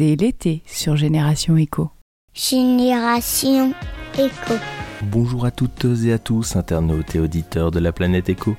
[0.00, 1.90] C'est l'été sur Génération Echo.
[2.32, 3.74] Génération
[4.14, 4.54] Echo.
[5.02, 8.56] Bonjour à toutes et à tous, internautes et auditeurs de la planète Echo.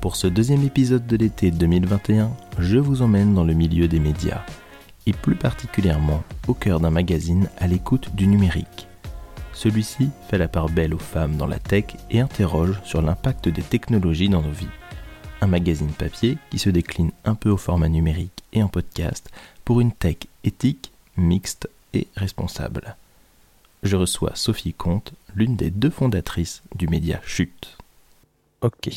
[0.00, 4.40] Pour ce deuxième épisode de l'été 2021, je vous emmène dans le milieu des médias,
[5.06, 8.88] et plus particulièrement au cœur d'un magazine à l'écoute du numérique.
[9.52, 13.60] Celui-ci fait la part belle aux femmes dans la tech et interroge sur l'impact des
[13.60, 14.66] technologies dans nos vies.
[15.42, 19.30] Un magazine papier qui se décline un peu au format numérique et en podcast
[19.66, 20.16] pour une tech
[20.48, 22.96] éthique, mixte et responsable.
[23.82, 27.76] Je reçois Sophie Comte, l'une des deux fondatrices du média Chute.
[28.60, 28.88] Ok,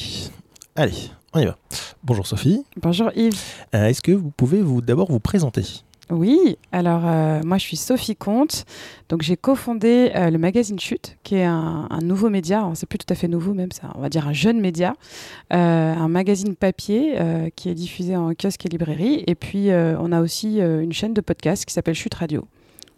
[0.76, 1.56] allez, on y va.
[2.04, 2.64] Bonjour Sophie.
[2.78, 3.40] Bonjour Yves.
[3.76, 5.64] Euh, Est-ce que vous pouvez vous d'abord vous présenter?
[6.12, 8.66] Oui, alors euh, moi je suis Sophie Comte.
[9.10, 12.70] Donc j'ai cofondé euh, le magazine Chute, qui est un, un nouveau média.
[12.76, 14.94] C'est plus tout à fait nouveau, même, un- on va dire un jeune média.
[15.54, 17.16] Euh, un magazine papier
[17.56, 19.24] qui est diffusé en kiosque et librairie.
[19.28, 22.46] Et puis on a aussi une chaîne de podcast qui s'appelle Chute Radio.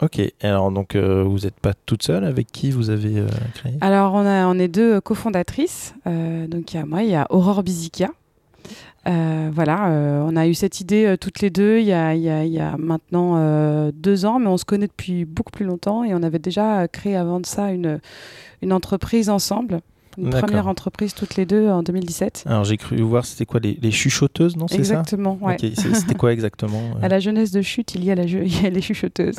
[0.02, 3.74] Ok, alors donc euh, vous n'êtes pas toute seule, avec qui vous avez euh, créé?
[3.80, 5.94] Alors, on, a, on est deux cofondatrices.
[6.08, 8.10] Euh, donc, il y a moi, il y a Aurore Bizikia.
[9.06, 12.14] Euh, voilà, euh, on a eu cette idée euh, toutes les deux il y a,
[12.14, 15.26] il y a- il y a maintenant euh, deux ans, mais on se connaît depuis
[15.26, 18.00] beaucoup plus longtemps et on avait déjà euh, créé avant de ça une,
[18.62, 19.80] une entreprise ensemble,
[20.18, 22.44] une première entreprise toutes les deux en 2017.
[22.46, 25.00] Alors j'ai cru voir, c'était quoi, les, les chuchoteuses, non C'est ça?
[25.00, 25.56] Exactement, ouais.
[25.60, 27.04] C'est- c'était quoi exactement euh?
[27.04, 29.36] À la jeunesse de chute, il y a, la je- il y a les chuchoteuses.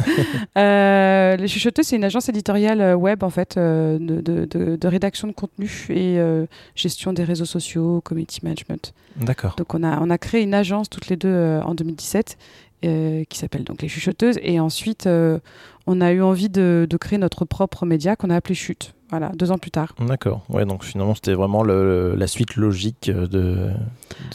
[0.58, 4.88] Euh, les chuchoteuses, c'est une agence éditoriale euh, web, en fait, de, de- de- de
[4.88, 6.46] rédaction de contenu et euh,
[6.76, 8.94] gestion des réseaux sociaux, community management.
[9.18, 9.56] D'accord.
[9.58, 12.38] Donc, on a, on a créé une agence toutes les deux euh, en 2017
[12.86, 14.38] euh, qui s'appelle donc Les Chuchoteuses.
[14.42, 15.40] Et ensuite, euh,
[15.88, 18.94] on a eu envie de, de créer notre propre média qu'on a appelé Chute.
[19.10, 19.94] Voilà, deux ans plus tard.
[20.00, 20.44] D'accord.
[20.50, 23.72] Ouais, donc finalement c'était vraiment la suite logique euh, de,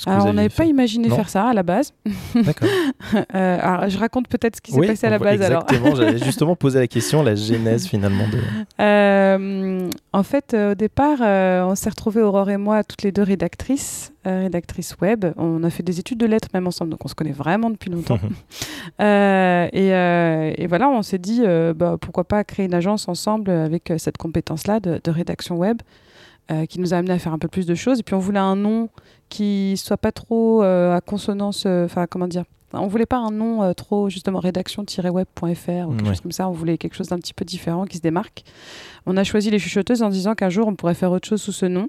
[0.07, 1.93] Alors, on n'avait pas imaginé Non faire ça à la base.
[2.35, 2.69] D'accord.
[3.35, 5.41] Euh, alors, je raconte peut-être ce qui s'est passé à la base.
[5.43, 5.65] alors.
[5.69, 8.39] Exactement, j'allais justement poser la question, la genèse finalement de.
[8.81, 13.13] Euh, en fait, euh, au départ, euh, on s'est retrouvés, Aurore et moi, toutes les
[13.13, 15.25] deux rédactrices, rédactrices web.
[15.37, 17.91] On a fait des études de lettres même ensemble, donc on se connaît vraiment depuis
[17.91, 18.19] longtemps.
[19.01, 21.43] Et, et voilà, on s'est dit,
[21.75, 25.79] bah, pourquoi pas créer une agence ensemble avec cette compétence-là de, de rédaction web,
[26.51, 28.01] euh, qui nous a amené à faire un peu plus de choses.
[28.01, 28.89] Et puis on voulait un nom
[29.29, 32.45] qui soit pas trop euh, à consonance, euh, enfin comment dire.
[32.73, 35.43] On voulait pas un nom trop justement rédaction-web.fr
[35.89, 36.09] ou quelque Ouais.
[36.09, 36.49] chose comme ça.
[36.49, 38.45] On voulait quelque chose d'un petit peu différent qui se démarque.
[39.07, 41.51] On a choisi les chuchoteuses en disant qu'un jour on pourrait faire autre chose sous
[41.51, 41.89] ce nom,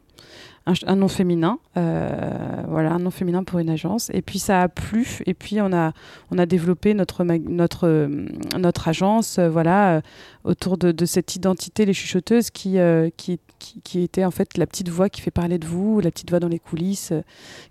[0.66, 4.10] un, nom féminin, voilà, un nom féminin pour une agence.
[4.12, 5.20] Et puis ça a plu.
[5.28, 5.92] Et puis on a
[6.32, 8.10] on a développé notre notre
[8.58, 10.02] notre agence, voilà,
[10.46, 12.78] autour de, de cette identité les chuchoteuses qui,
[13.18, 13.40] qui
[13.84, 16.40] qui était en fait la petite voix qui fait parler de vous, la petite voix
[16.40, 17.22] dans les coulisses, euh,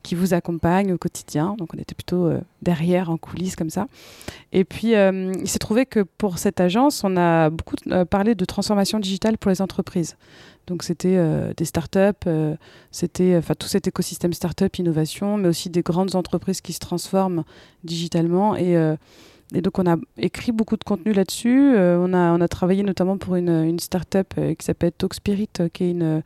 [0.02, 1.54] qui vous accompagne au quotidien.
[1.58, 3.86] Donc on était plutôt euh, derrière en coulisses comme ça.
[4.52, 7.76] Et puis, euh, il s'est trouvé que pour cette agence, on a beaucoup
[8.10, 10.16] parlé de transformation digitale pour les entreprises.
[10.66, 11.18] Donc, c'était
[11.56, 12.28] des startups,
[12.92, 17.44] c'était enfin tout cet écosystème startup, innovation, mais aussi des grandes entreprises qui se transforment
[17.82, 18.54] digitalement.
[18.54, 18.76] Et,
[19.54, 21.74] et donc, on a écrit beaucoup de contenu là-dessus.
[21.74, 25.48] Euh, on, a, on a travaillé notamment pour une, une startup euh, qui s'appelle Talkspirit,
[25.58, 26.22] euh, qui est une,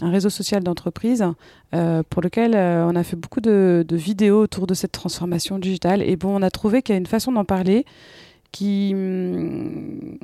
[0.00, 1.24] un réseau social d'entreprise,
[1.72, 6.02] pour lequel on a fait beaucoup de, de vidéos autour de cette transformation digitale.
[6.02, 7.84] Et bon, on a trouvé qu'il y a une façon d'en parler
[8.52, 10.18] qui, hum,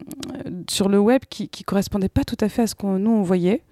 [0.70, 3.22] sur le web qui, qui correspondait pas tout à fait à ce qu'on nous on
[3.22, 3.62] voyait.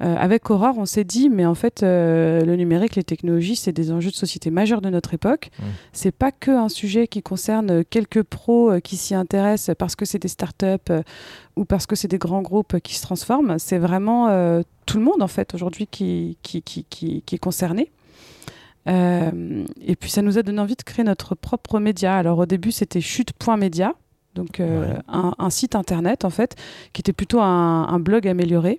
[0.00, 3.72] Euh, avec Aurore, on s'est dit, mais en fait, euh, le numérique, les technologies, c'est
[3.72, 5.50] des enjeux de société majeurs de notre époque.
[5.58, 5.64] Mmh.
[5.92, 10.04] C'est pas que un sujet qui concerne quelques pros euh, qui s'y intéressent parce que
[10.04, 10.92] c'est des startups
[11.56, 13.58] ou parce que c'est des grands groupes qui se transforment.
[13.58, 14.28] C'est vraiment
[14.86, 17.90] tout le monde, en fait, aujourd'hui, qui, qui, qui, qui, est concerné.
[18.86, 22.16] Et puis, ça nous a donné envie de créer notre propre média.
[22.16, 23.94] Alors, au début, c'était chute.media,
[24.34, 24.66] donc Ouais.
[25.08, 26.54] un, un site internet, en fait,
[26.92, 28.78] qui était plutôt un, un blog amélioré.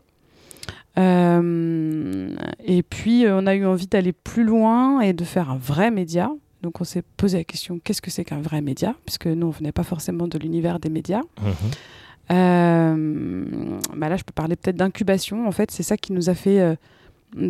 [1.00, 5.58] Euh, et puis, euh, on a eu envie d'aller plus loin et de faire un
[5.58, 6.30] vrai média.
[6.62, 8.96] Donc, on s'est posé la question qu'est-ce que c'est qu'un vrai média?
[9.06, 11.22] Puisque nous, on venait pas forcément de l'univers des médias.
[11.42, 11.72] Mhm.
[12.32, 15.48] Euh, bah là, je peux parler peut-être d'incubation.
[15.48, 16.76] En fait, c'est ça qui nous a fait euh,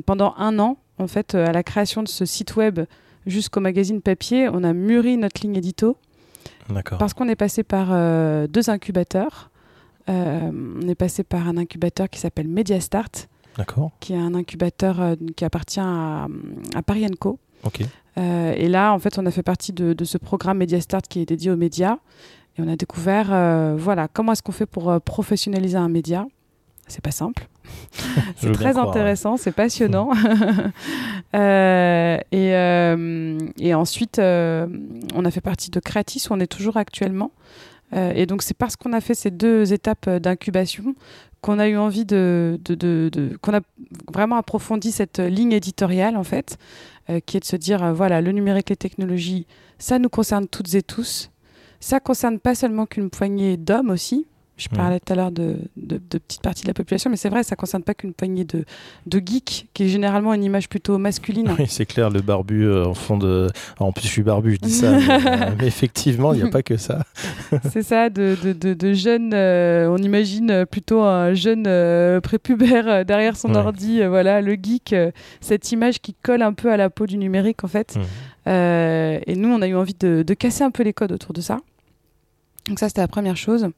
[0.05, 2.81] pendant un an, en fait, euh, à la création de ce site web
[3.25, 5.97] jusqu'au magazine papier, on a mûri notre ligne édito
[6.99, 7.87] parce qu'on est passé par
[8.47, 9.49] deux incubateurs.
[10.07, 13.09] On est passé par un incubateur qui s'appelle Mediastart.
[13.99, 16.27] Qui est un incubateur euh, qui appartient à,
[16.75, 17.39] à Paris Co.
[17.63, 17.81] Ok.
[18.17, 21.21] Euh, et là, en fait, on a fait partie de, de ce programme Mediastart qui
[21.21, 21.97] est dédié aux médias.
[22.57, 26.25] Et on a découvert, euh, voilà, comment est-ce qu'on fait pour euh, professionnaliser un média.
[26.87, 27.47] C'est pas simple.
[28.37, 30.11] C'est très intéressant, c'est passionnant.
[31.35, 34.65] Euh, et, euh, et ensuite, euh,
[35.13, 37.31] on a fait partie de Creatis, où on est toujours actuellement.
[37.95, 40.95] Et donc c'est parce qu'on a fait ces deux étapes d'incubation
[41.41, 42.59] qu'on a eu envie de,
[43.41, 43.61] qu'on a
[44.13, 46.57] vraiment approfondi cette ligne éditoriale en fait,
[47.09, 49.47] euh, qui est de se dire euh, voilà le numérique, les technologies,
[49.77, 51.31] ça nous concerne toutes et tous.
[51.79, 54.27] Ça concerne pas seulement qu'une poignée d'hommes aussi.
[54.59, 57.29] Je parlais tout à l'heure de, de, de petites parties de la population, mais c'est
[57.29, 58.65] vrai, ça concerne pas qu'une poignée de,
[59.05, 61.55] de geeks, qui est généralement une image plutôt masculine.
[61.57, 63.47] Oui, c'est clair, le barbu euh, en fond de.
[63.79, 64.91] En plus, je suis barbu, je dis ça.
[64.91, 67.05] mais, euh, mais effectivement, il n'y a pas que ça.
[67.71, 68.35] C'est ça, de,
[68.93, 71.63] jeunes, euh, on imagine plutôt un jeune
[72.21, 73.57] prépubère derrière son Ouais.
[73.57, 74.93] ordi, voilà, le geek,
[75.41, 77.95] cette image qui colle un peu à la peau du numérique en fait.
[78.45, 81.59] Et nous, on a eu envie de casser un peu les codes autour de ça.
[82.67, 83.69] Donc ça, c'était la première chose.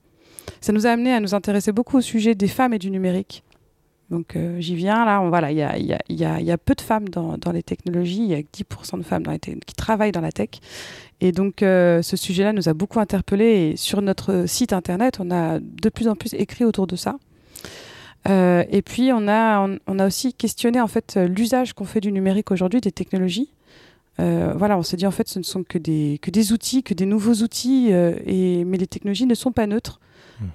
[0.59, 3.43] Ça nous a amené à nous intéresser beaucoup au sujet des femmes et du numérique.
[4.11, 6.57] Donc euh, j'y viens là, on, voilà, il y a, il y, a, il il
[6.57, 10.11] peu de femmes dans, les technologies, il y a que 10% de femmes qui travaillent
[10.11, 10.49] dans la tech.
[11.21, 15.31] Et donc euh, ce sujet-là nous a beaucoup interpellés et sur notre site internet, on
[15.31, 17.15] a de plus en plus écrit autour de ça.
[18.27, 19.67] Euh, et puis on a,
[20.05, 23.49] aussi questionné en fait l'usage qu'on fait du numérique aujourd'hui, des technologies.
[24.17, 26.19] Voilà, on s'est dit en fait ce ne sont que des,
[26.51, 29.99] outils, que des nouveaux outils, mais les technologies ne sont pas neutres.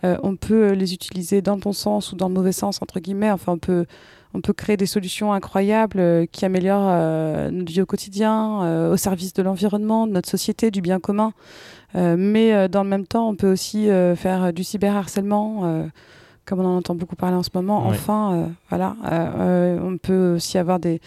[0.04, 3.00] Euh, on peut les utiliser dans le bon sens ou dans le mauvais sens, entre
[3.00, 3.30] guillemets.
[3.30, 3.86] Enfin, on peut,
[4.34, 8.92] on peut créer des solutions incroyables euh, qui améliorent euh, notre vie au quotidien, euh,
[8.92, 11.32] au service de l'environnement, de notre société, du bien commun.
[11.94, 15.86] Euh, mais euh, dans le même temps, on peut aussi euh, faire du cyberharcèlement, euh,
[16.44, 17.86] comme on en entend beaucoup parler en ce moment.
[17.86, 21.00] Enfin, euh, voilà, Euh, euh, on peut aussi avoir des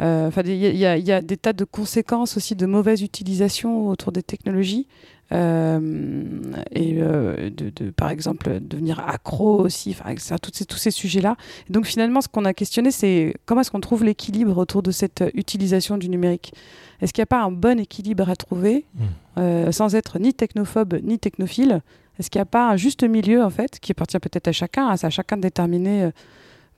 [0.00, 4.12] euh, Enfin, il y, y a des tas de conséquences aussi de mauvaise utilisation autour
[4.12, 4.86] des technologies.
[5.32, 6.40] Euh,
[6.72, 11.36] et euh, de, de, par exemple, devenir accro aussi, etc., tous ces, tous ces sujets-là.
[11.68, 14.90] Et donc finalement, ce qu'on a questionné, c'est comment est-ce qu'on trouve l'équilibre autour de
[14.90, 16.54] cette utilisation du numérique?
[17.00, 19.04] Est-ce qu'il n'y a pas un bon équilibre à trouver, Mm.
[19.38, 21.82] euh, sans être ni technophobe ni technophile
[22.18, 24.96] Est-ce qu'il n'y a pas un juste milieu, en fait, qui appartient peut-être à chacun,
[24.96, 26.10] c'est à chacun de déterminer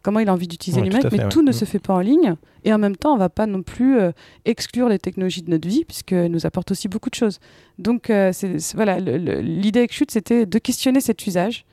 [0.02, 1.28] comment il a envie d'utiliser Ouais, fait, mais ouais.
[1.28, 1.52] tout ne Mm.
[1.52, 2.34] se fait pas en ligne.
[2.64, 4.12] Et en même temps, on ne va pas non plus euh,
[4.44, 7.38] exclure les technologies de notre vie, puisqu'elles nous apportent aussi beaucoup de choses.
[7.78, 11.64] Donc, euh, c'est, c'est- voilà, le- le- l'idée avec Chute, c'était de questionner cet usage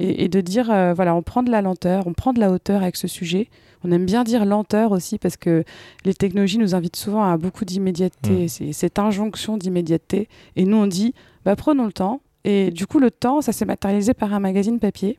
[0.00, 2.50] et, et de dire, euh, voilà, on prend de la lenteur, on prend de la
[2.52, 3.48] hauteur avec ce sujet.
[3.84, 5.62] On aime bien dire lenteur aussi, parce que
[6.04, 8.48] les technologies nous invitent souvent à beaucoup d'immédiateté, Mm.
[8.48, 10.28] c'est cette injonction d'immédiateté.
[10.56, 11.14] Et nous, on dit,
[11.44, 12.20] bah, prenons le temps.
[12.44, 15.18] Et du coup, le temps, ça s'est matérialisé par un magazine papier.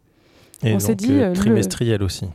[0.64, 2.26] Et On s'est donc, dit, euh, le- trimestriel aussi.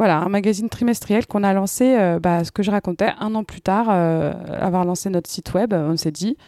[0.00, 3.44] Voilà, un magazine trimestriel qu'on a lancé, euh, bah, ce que je racontais, un an
[3.44, 6.38] plus tard, euh, avoir lancé notre site web, on s'est dit,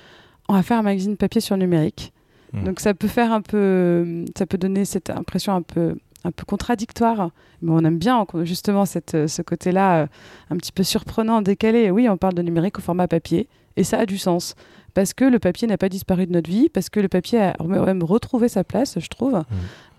[0.49, 2.15] on va faire un magazine papier sur numérique.
[2.55, 2.65] Mm.
[2.65, 6.47] Donc ça peut faire un peu, ça peut donner cette impression un peu, un peu
[6.47, 7.29] contradictoire,
[7.61, 10.07] mais on aime bien justement cette, ce côté-là, euh,
[10.49, 11.91] un petit peu surprenant, décalé.
[11.91, 14.55] Oui, on parle de numérique au format papier, et ça a du sens.
[14.95, 17.55] Parce que le papier n'a pas disparu de notre vie, parce que le papier a
[17.63, 19.45] même retrouvé sa place, je trouve, Mm.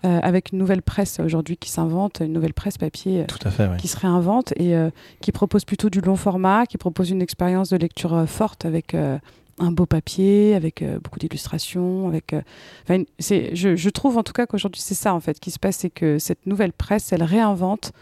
[0.06, 3.50] euh, avec une nouvelle presse aujourd'hui qui s'invente, une nouvelle presse papier euh, Tout à
[3.50, 3.76] fait, oui.
[3.78, 7.70] qui se réinvente et euh, qui propose plutôt du long format, qui propose une expérience
[7.70, 8.94] de lecture euh, forte avec
[9.60, 12.32] un beau papier, avec euh, beaucoup d'illustrations, avec.
[12.32, 12.42] euh,
[12.88, 15.76] une- je, je trouve en tout cas qu'aujourd'hui c'est ça en fait qui se passe,
[15.76, 17.92] c'est que cette nouvelle presse, elle réinvente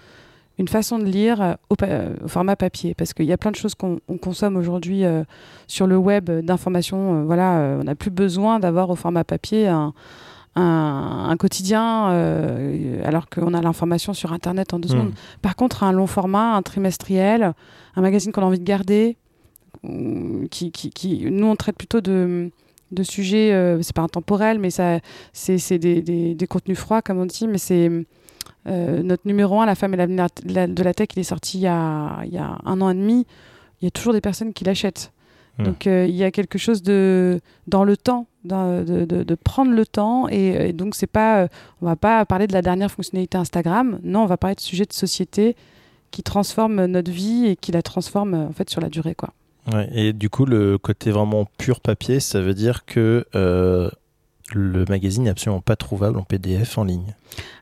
[0.58, 3.50] une façon de lire euh, au, euh, au format papier, parce qu'il y a plein
[3.50, 5.24] de choses qu'on on consomme aujourd'hui euh,
[5.66, 7.24] sur le web d'informations.
[7.24, 9.92] voilà, on n'a plus besoin d'avoir au format papier un,
[10.54, 12.06] un, un quotidien,
[13.04, 14.92] alors qu'on a l'information sur Internet en deux Mm.
[14.92, 15.12] secondes.
[15.40, 17.54] Par contre, un long format, un trimestriel,
[17.96, 19.16] un magazine qu'on a envie de garder,
[20.50, 22.50] qui, qui, qui- nous on traite plutôt de,
[22.92, 24.98] de sujets, euh, c'est pas intemporel, mais ça,
[25.32, 27.90] c'est, c'est des, des, des contenus froids comme on dit, mais c'est
[28.66, 31.62] euh, notre numéro un, La femme et l'avenir de la- tech, il est sorti il
[31.62, 33.26] y, a, il y a un an et demi.
[33.80, 35.12] Il y a toujours des personnes qui l'achètent.
[35.58, 39.70] Donc euh, il y a quelque chose de dans le temps, de, de, de prendre
[39.70, 41.48] le temps et, et donc c'est pas, euh,
[41.82, 44.00] on va pas parler de la dernière fonctionnalité Instagram.
[44.02, 45.54] Non, on va parler de sujets de société
[46.10, 49.34] qui transforment notre vie et qui la transforment euh, en fait sur la durée quoi.
[49.72, 53.90] Ouais, et du coup, le côté vraiment pur papier, ça veut dire que euh,
[54.54, 57.14] le magazine n'est absolument pas trouvable en PDF en ligne.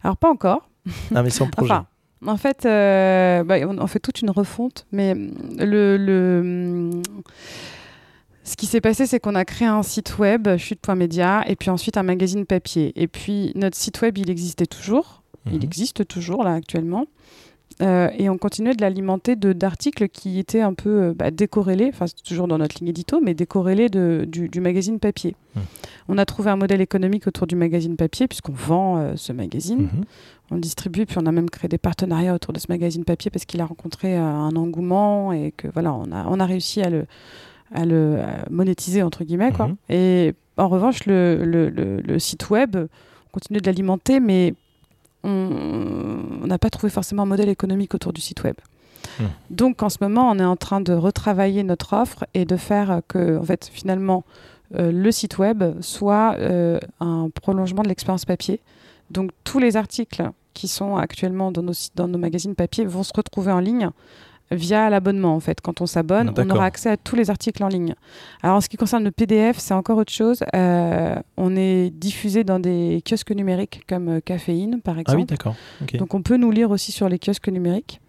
[0.04, 0.62] Alors pas encore.
[1.10, 1.72] Mais projet.
[1.72, 1.86] Enfin,
[2.26, 7.02] en fait, euh, bah, on, fait toute une refonte, mais hum, le, le, hum,
[8.44, 11.96] ce qui s'est passé, c'est qu'on a créé un site web, chute.media, et puis ensuite
[11.96, 12.92] un magazine papier.
[13.00, 15.62] Et puis notre site web, il existait toujours, il Mhm.
[15.62, 17.06] existe toujours là actuellement.
[17.82, 22.06] Euh, et on continuait de l'alimenter d'articles qui étaient un peu euh, bah, décorrélés, enfin
[22.06, 25.34] c'est toujours dans notre ligne édito, mais décorrélés de, du, du magazine papier.
[25.56, 25.62] Mhm.
[26.08, 29.82] On a trouvé un modèle économique autour du magazine papier, puisqu'on vend euh, ce magazine
[29.84, 30.04] Mhm.
[30.50, 33.30] on le distribue, puis on a même créé des partenariats autour de ce magazine papier
[33.30, 36.82] parce qu'il a rencontré euh, un engouement et que voilà, on a, on a réussi
[36.82, 37.06] à le,
[37.72, 39.68] à le à monétiser entre guillemets quoi.
[39.68, 39.76] Mhm.
[39.88, 44.52] Et en revanche, le, le- le- le site web, on continue de l'alimenter, mais
[45.22, 48.56] on n'a pas trouvé forcément un modèle économique autour du site web.
[49.18, 49.28] Mhm.
[49.50, 53.02] Donc en ce moment, on est en train de retravailler notre offre et de faire
[53.08, 54.24] que, en fait, finalement,
[54.76, 58.60] euh, le site web soit euh, un prolongement de l'expérience papier.
[59.10, 63.12] Donc tous les articles qui sont actuellement dans nos, dans nos magazines papier vont se
[63.14, 63.90] retrouver en ligne
[64.50, 65.60] via l'abonnement en fait.
[65.60, 66.56] Quand on s'abonne, on D'accord.
[66.56, 67.94] aura accès à tous les articles en ligne.
[68.42, 70.42] Alors en ce qui concerne le PDF, c'est encore autre chose.
[70.54, 75.18] Euh, on est diffusé dans des kiosques numériques comme euh, Caféine par Ah exemple.
[75.20, 75.54] oui, d'accord.
[75.94, 78.00] Donc on peut nous lire aussi sur les kiosques numériques.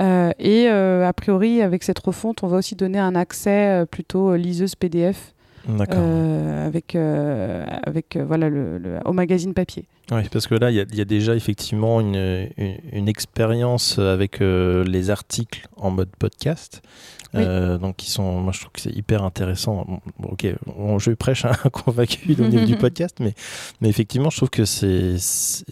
[0.00, 4.74] Euh, et a priori, avec cette refonte, on va aussi donner un accès plutôt liseuse
[4.74, 5.34] PDF.
[5.68, 9.84] Euh, avec, euh, avec euh, voilà, le, le- au magazine papier.
[10.12, 13.08] Oui, parce que là, il y, a- il y a déjà effectivement une, une, une
[13.08, 16.82] expérience avec euh, les articles en mode podcast.
[17.32, 17.44] Oui.
[17.78, 19.86] Donc, qui sont, moi, je trouve que c'est hyper intéressant.
[20.18, 23.34] Bon, ok, on- je prêche un convaincu au niveau du podcast, mais,
[23.80, 25.14] mais effectivement, je trouve que c'est,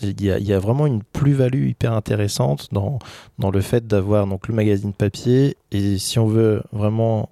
[0.00, 3.00] il y y a vraiment une plus-value hyper intéressante dans,
[3.40, 5.57] dans le fait d'avoir donc le magazine papier.
[5.73, 7.28] Et si on veut vraiment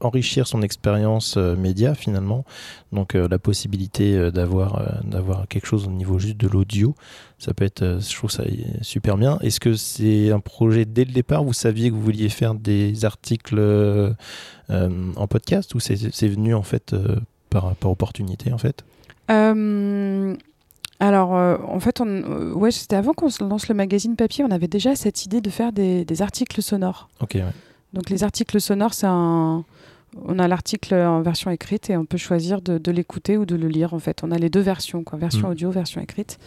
[0.00, 2.44] enrichir son expérience euh, média finalement
[2.92, 6.94] donc euh, la possibilité euh, d'avoir d'avoir quelque chose au niveau juste de l'audio
[7.38, 8.44] ça peut être je trouve ça
[8.82, 11.44] super bien est-ce que c'est un projet dès le départ?
[11.44, 14.12] Vous saviez que vous vouliez faire des articles euh,
[14.68, 17.16] en podcast ou c'est venu en fait euh,
[17.50, 18.84] par, par opportunité en fait?
[19.30, 20.36] Euh,
[21.00, 24.50] alors, euh, en fait, on, euh, ouais, c'était avant qu'on lance le magazine papier, on
[24.50, 27.08] avait déjà cette idée de faire des, des articles sonores.
[27.20, 27.44] ok ouais.
[27.92, 29.64] Donc, les articles sonores, c'est un.
[30.26, 33.56] On a l'article en version écrite et on peut choisir de, de l'écouter ou de
[33.56, 33.92] le lire.
[33.94, 35.52] En fait, on a les deux versions, quoi, version Mm.
[35.52, 36.38] audio, version écrite.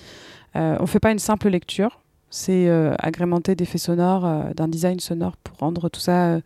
[0.56, 5.00] Euh, on fait pas une simple lecture, c'est euh, agrémenté d'effets sonores, euh, d'un design
[5.00, 6.42] sonore pour rendre tout ça euh,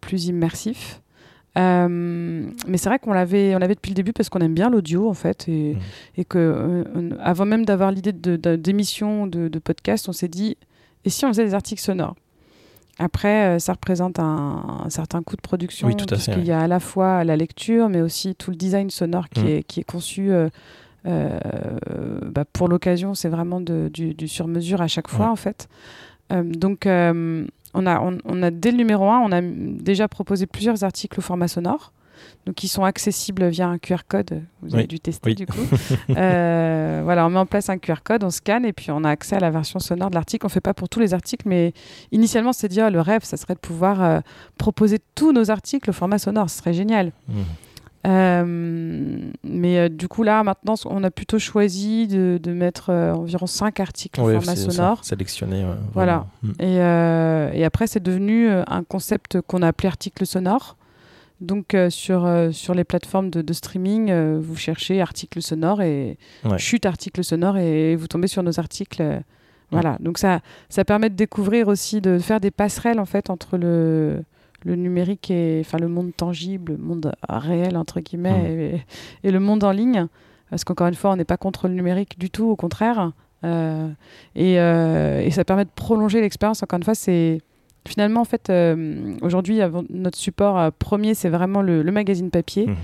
[0.00, 1.00] plus immersif.
[1.56, 5.08] Mais c'est vrai qu'on l'avait, on l'avait depuis le début parce qu'on aime bien l'audio
[5.08, 5.78] en fait et, Mm.
[6.18, 10.28] et que on- avant même d'avoir l'idée de, de- d'émission de, de podcast, on s'est
[10.28, 10.56] dit
[11.04, 12.14] et si on faisait des articles sonores?
[12.98, 16.40] Après, euh, ça représente un, un certain coût de production Oui, tout à fait, puisqu'il
[16.42, 16.48] oui.
[16.48, 19.46] y a à la fois la lecture, mais aussi tout le design sonore qui, Mm.
[19.48, 20.30] est, qui est conçu.
[20.32, 20.48] euh,
[21.06, 25.30] euh, bah, pour l'occasion, c'est vraiment de- du, du sur-mesure à chaque fois, Ouais.
[25.32, 25.68] en fait.
[26.32, 30.46] Euh, donc, on, a, on, on a, dès le numéro 1, on a déjà proposé
[30.46, 31.92] plusieurs articles au format sonore,
[32.46, 34.42] donc qui sont accessibles via un QR code.
[34.62, 34.88] Vous avez Oui.
[34.88, 35.34] dû tester, Oui.
[35.34, 35.60] du coup.
[36.16, 39.10] Euh, voilà, on met en place un QR code, on scanne, et puis on a
[39.10, 40.44] accès à la version sonore de l'article.
[40.46, 41.72] On ne fait pas pour tous les articles, mais
[42.12, 44.20] initialement, c'est dire le rêve, ça serait de pouvoir euh,
[44.58, 46.50] proposer tous nos articles au format sonore.
[46.50, 47.12] Ce serait génial.
[47.28, 47.32] Mm.
[48.06, 53.12] Euh, mais euh, du coup, là, maintenant, on a plutôt choisi de, de mettre euh,
[53.12, 55.04] environ 5 articles Ouais, au format sonore.
[55.04, 56.26] sélectionné ouais, Voilà.
[56.42, 56.54] vraiment.
[56.58, 57.54] Mm.
[57.54, 60.76] Et, et après, c'est devenu un concept qu'on a appelé article sonore.
[61.40, 65.82] Donc, euh, sur, euh, sur les plateformes de, de streaming, euh, vous cherchez article sonore
[65.82, 66.58] et Ouais.
[66.58, 69.02] chute article sonore et vous tombez sur nos articles.
[69.70, 69.96] Voilà.
[70.00, 74.24] Donc, ça, ça permet de découvrir aussi, de faire des passerelles en fait entre le,
[74.64, 78.82] le numérique et enfin le monde tangible, le monde réel entre guillemets,
[79.22, 80.06] et, et le monde en ligne.
[80.50, 83.12] Parce qu'encore une fois, on n'est pas contre le numérique du tout, au contraire.
[83.44, 86.62] Et, et ça permet de prolonger l'expérience.
[86.62, 87.42] Encore une fois, c'est
[87.88, 92.76] finalement en fait euh, aujourd'hui notre support premier, c'est vraiment le, le magazine papier Mhm.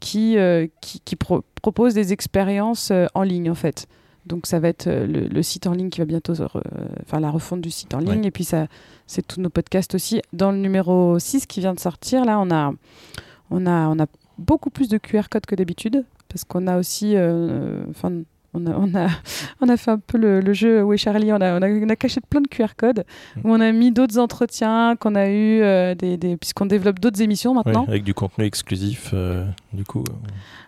[0.00, 3.86] qui, euh, qui, qui pro- propose des expériences euh, en ligne en fait.
[4.26, 7.62] Donc ça va être le, le site en ligne qui va bientôt faire la refonte
[7.62, 8.26] du site en ligne Ouais.
[8.28, 8.66] et puis ça
[9.06, 10.20] c'est tous nos podcasts aussi.
[10.34, 12.72] Dans le numéro 6 qui vient de sortir là, on a
[13.50, 14.06] on a on a
[14.38, 17.14] beaucoup plus de QR codes que d'habitude parce qu'on a aussi
[17.90, 18.12] enfin
[18.54, 19.08] on a, on, a,
[19.60, 21.88] on a fait un peu le, le jeu Oui Charlie, on a, on, a, on
[21.88, 23.04] a caché plein de QR codes
[23.36, 23.40] Mm.
[23.44, 27.22] où on a mis d'autres entretiens qu'on a eu, euh, des, des, puisqu'on développe d'autres
[27.22, 27.84] émissions maintenant.
[27.86, 30.12] avec du contenu exclusif euh, du coup euh,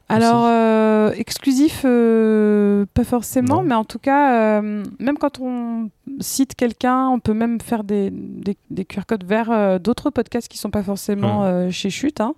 [0.08, 3.62] Alors, euh, exclusif, pas forcément, Non.
[3.62, 8.56] mais en tout cas, même quand on cite quelqu'un, on peut même faire des, des,
[8.70, 12.20] des QR codes vers d'autres podcasts qui sont pas forcément chez Chute.
[12.20, 12.34] hein.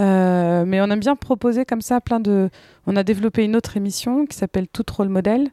[0.00, 2.48] Euh, mais on aime bien proposer comme ça plein de.
[2.86, 5.48] On a développé une autre émission qui s'appelle Tout Rôle Modèle.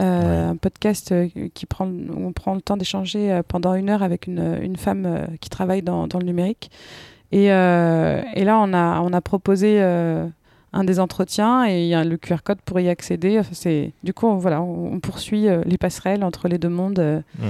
[0.00, 0.48] euh, Ouais.
[0.50, 4.26] Un podcast euh, qui prend, où on prend le temps d'échanger pendant une heure avec
[4.26, 6.70] une, une femme qui travaille dans, dans le numérique.
[7.32, 11.94] Et, euh, et là, on a, on a proposé un des entretiens et il y
[11.94, 13.38] a le QR code pour y accéder.
[13.38, 13.52] Enfin,
[14.04, 17.44] du coup, on, voilà, on, on poursuit les passerelles entre les deux mondes euh, Mm.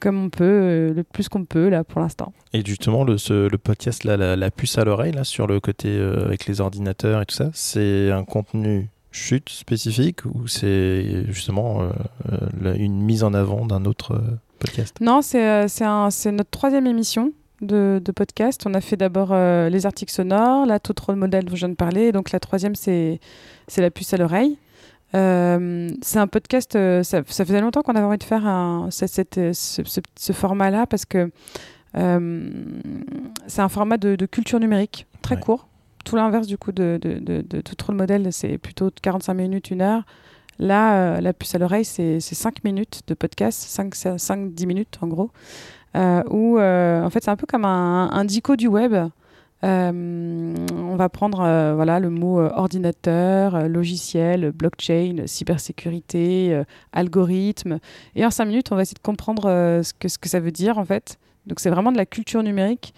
[0.00, 2.32] Comme on peut, euh, le plus qu'on peut là pour l'instant.
[2.52, 5.60] Et justement, le, ce- le podcast, là, la, la puce à l'oreille, là, sur le
[5.60, 11.24] côté euh, avec les ordinateurs et tout ça, c'est un contenu chute spécifique ou c'est
[11.28, 11.90] justement euh,
[12.60, 14.20] la- une mise en avant d'un autre
[14.58, 14.96] podcast?
[15.00, 15.68] Non, c'est,
[16.32, 18.66] notre troisième émission de, de podcasts.
[18.66, 21.74] On a fait d'abord les articles sonores, la tout rôle modèle dont je viens de
[21.74, 22.12] parler.
[22.12, 23.20] Donc la troisième, c'est
[23.68, 24.56] c'est la puce à l'oreille.
[25.14, 28.88] Euh, c'est un podcast, euh, ça, ça faisait longtemps qu'on avait envie de faire un,
[28.90, 31.30] cette- cette, euh, ce, ce- ce format-là parce que
[31.96, 32.50] euh,
[33.48, 35.40] c'est un format de, de culture numérique très Ouais.
[35.40, 35.66] court.
[36.04, 39.70] Tout l'inverse du coup de, de, de, de tout rôle modèle, c'est plutôt 45 minutes,
[39.70, 40.04] une heure.
[40.58, 45.30] Là, la puce à l'oreille, c'est 5 minutes de podcast, 5-10 minutes en gros,
[45.94, 48.94] où en fait c'est un peu comme un, un dico du web.
[49.62, 56.62] Euh, on va prendre euh, voilà, le mot euh, ordinateur, logiciel, blockchain, cybersécurité,
[56.92, 57.78] algorithme.
[58.16, 59.42] Et en 5 minutes, on va essayer de comprendre
[59.82, 61.18] ce, que, ce que ça veut dire en fait.
[61.46, 62.92] Donc c'est vraiment de la culture numérique,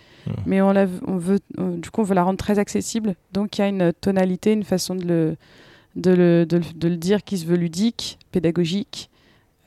[0.47, 3.15] mais on, la- on veut, on- du coup on veut la rendre très accessible.
[3.33, 5.37] Donc il y a une tonalité, une façon de le,
[5.97, 9.11] de le, de, le- de le dire qui se veut ludique, pédagogique.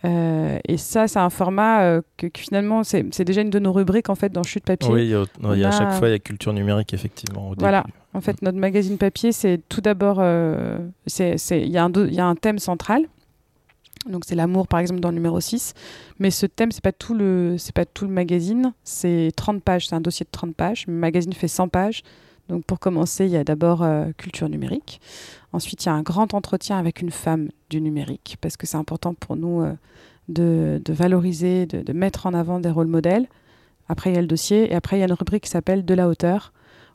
[0.05, 3.73] Euh, et ça, c'est un format euh, que, que finalement, c'est déjà une de nos
[3.73, 4.89] rubriques en fait dans Chute Papier.
[4.91, 7.49] Oui, a, a à chaque fois, il y a culture numérique, effectivement.
[7.49, 7.81] Au Voilà.
[7.81, 7.93] début.
[8.13, 10.77] En fait, notre magazine papier, c'est tout d'abord, euh,
[11.19, 13.03] il y, a un do- il y a un thème central.
[14.09, 15.73] Donc c'est l'amour, par exemple, dans le numéro 6.
[16.19, 18.71] Mais ce thème, c'est pas tout le, c'est pas tout le magazine.
[18.83, 20.85] C'est 30 pages, c'est un dossier de 30 pages.
[20.87, 22.03] Le magazine fait 100 pages.
[22.49, 25.01] Donc pour commencer, il y a d'abord euh, culture numérique.
[25.53, 28.77] Ensuite, il y a un grand entretien avec une femme du numérique, parce que c'est
[28.77, 29.73] important pour nous euh,
[30.29, 33.27] de, de valoriser, de, de mettre en avant des rôles modèles.
[33.89, 34.71] Après, il y a le dossier.
[34.71, 36.51] Et après, il y a une rubrique qui s'appelle De la hauteur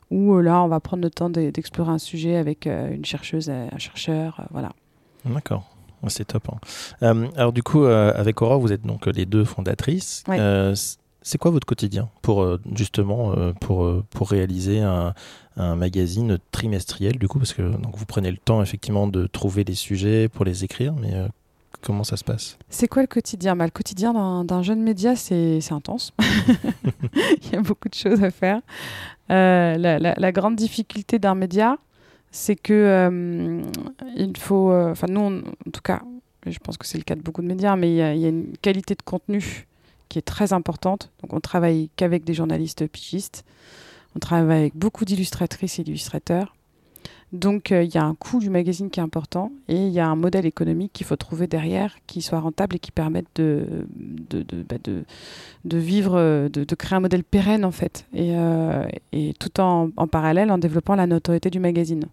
[0.09, 3.49] où euh, là, on va prendre le temps de- d'explorer un sujet avec une chercheuse,
[3.49, 4.71] un chercheur, voilà.
[5.25, 5.69] D'accord.
[6.07, 6.49] C'est top.
[7.01, 7.29] hein.
[7.37, 10.23] Alors du coup, avec Aurore, vous êtes donc les deux fondatrices.
[10.27, 10.37] Ouais.
[11.23, 15.13] C'est quoi votre quotidien pour euh, justement euh, pour euh, pour réaliser un,
[15.55, 19.63] un magazine trimestriel du coup parce que donc vous prenez le temps effectivement de trouver
[19.63, 21.13] les sujets pour les écrire, mais
[21.81, 22.57] comment ça se passe?
[22.69, 23.55] C'est quoi le quotidien?
[23.55, 26.11] Bah, Le quotidien d'un jeune média, c'est intense.
[27.43, 28.61] il y a beaucoup de choses à faire.
[29.29, 31.77] Euh, la, la- la grande difficulté d'un média,
[32.31, 33.61] c'est que euh,
[34.15, 36.01] il faut, euh, enfin nous, on- en tout cas,
[36.47, 38.21] je pense que c'est le cas de beaucoup de médias, mais il y, a- il
[38.21, 39.67] y a une qualité de contenu
[40.11, 41.09] qui est très importante.
[41.21, 43.45] Donc on travaille qu'avec des journalistes pigistes.
[44.13, 46.53] On travaille avec beaucoup d'illustratrices et d'illustrateurs.
[47.31, 50.01] Donc euh, il y a un coût du magazine qui est important et il y
[50.01, 53.87] a un modèle économique qu'il faut trouver derrière qui soit rentable et qui permette de,
[54.29, 56.19] de, de, bah, de, vivre,
[56.49, 58.05] de, de créer un modèle pérenne en fait.
[58.13, 62.03] Et, euh, et tout en, en parallèle en développant la notoriété du magazine.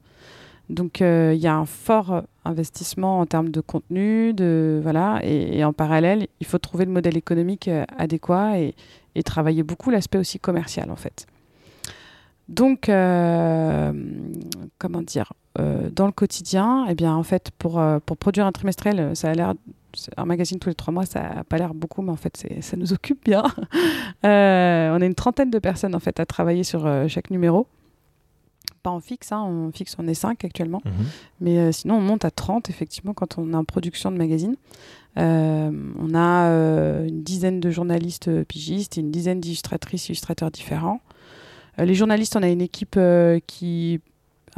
[0.68, 5.64] Donc euh, il y a un fort investissement en termes de contenu, de voilà, et,
[5.64, 8.74] en parallèle il faut trouver le modèle économique euh, adéquat et,
[9.24, 11.26] travailler beaucoup l'aspect aussi commercial en fait.
[12.48, 13.92] Donc, euh,
[14.78, 19.30] comment dire, dans le quotidien, eh bien, en fait, pour, pour produire un trimestriel, ça
[19.30, 19.54] a l'air,
[20.16, 22.76] un magazine tous les trois mois, ça n'a pas l'air beaucoup, mais en fait, ça
[22.76, 23.42] nous occupe bien.
[24.22, 27.66] On est une trentaine de personnes, en fait, à travailler sur chaque numéro.
[28.82, 30.80] Pas en fixe, hein, en fixe, on est cinq actuellement.
[30.84, 30.92] Mhm.
[31.40, 34.56] Mais euh, sinon, on monte à 30, effectivement, quand on est en production de magazine.
[35.18, 40.50] Euh, on a euh, une dizaine de journalistes pigistes et une dizaine d'illustratrices et illustrateurs
[40.50, 41.00] différents.
[41.78, 42.98] Les journalistes, on a une équipe
[43.46, 44.00] qui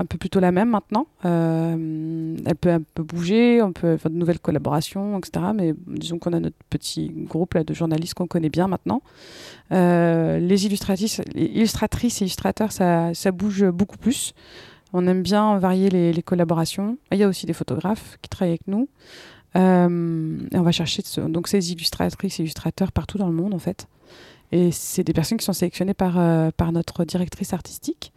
[0.00, 1.06] un peu plutôt la même maintenant.
[1.26, 5.46] Euh, elle peut un peu bouger, on peut faire de nouvelles collaborations, etc.
[5.54, 9.02] Mais disons qu'on a notre petit groupe de journalistes qu'on connaît bien maintenant.
[9.72, 14.32] Euh, les illustratrices, et illustrateurs, ça, ça bouge beaucoup plus.
[14.94, 16.96] On aime bien varier les, collaborations.
[17.12, 18.88] Il y a aussi des photographes qui travaillent avec nous.
[19.56, 23.58] Euh, et on va chercher donc ces illustratrices et illustrateurs partout dans le monde en
[23.58, 23.86] fait.
[24.52, 26.14] Et c'est des personnes qui sont sélectionnées par,
[26.54, 28.12] par notre directrice artistique,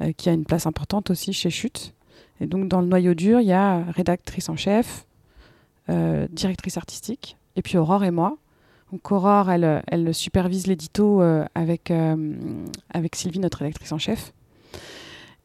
[0.00, 1.94] euh, qui a une place importante aussi chez Chute.
[2.40, 5.06] Et donc dans le noyau dur, il y a rédactrice en chef,
[5.88, 8.36] euh, directrice artistique, et puis Aurore et moi.
[8.92, 11.92] Donc Aurore, elle, elle supervise l'édito euh, avec,
[12.90, 14.32] avec Sylvie, notre rédactrice en chef.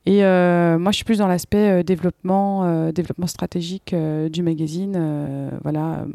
[0.08, 3.96] Et moi, je suis plus dans l'aspect développement, développement stratégique
[4.30, 6.06] du magazine, voilà,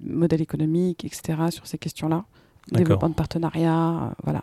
[0.00, 1.38] modèle économique, etc.
[1.50, 2.24] sur ces questions-là,
[2.72, 4.42] développement de partenariats, euh, voilà.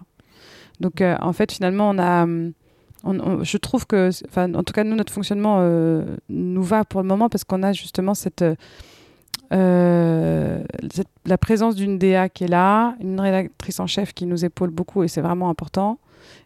[0.80, 2.54] Donc, en fait, finalement, on a, hum,
[3.08, 6.84] on- on- je trouve que, enfin, en tout cas, nous, notre fonctionnement euh, nous va
[6.86, 8.56] pour le moment parce qu'on a justement cette, euh,
[9.54, 14.46] euh, cette- la présence d'une DA qui est là, une rédactrice en chef qui nous
[14.46, 16.00] épaule beaucoup et c'est vraiment important.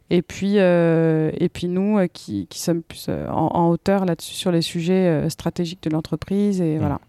[0.09, 4.51] Et puis, euh, et puis nous qui, qui sommes plus en, en hauteur là-dessus sur
[4.51, 6.61] les sujets stratégiques de l'entreprise.
[6.61, 6.79] Et Mm.
[6.79, 6.99] voilà.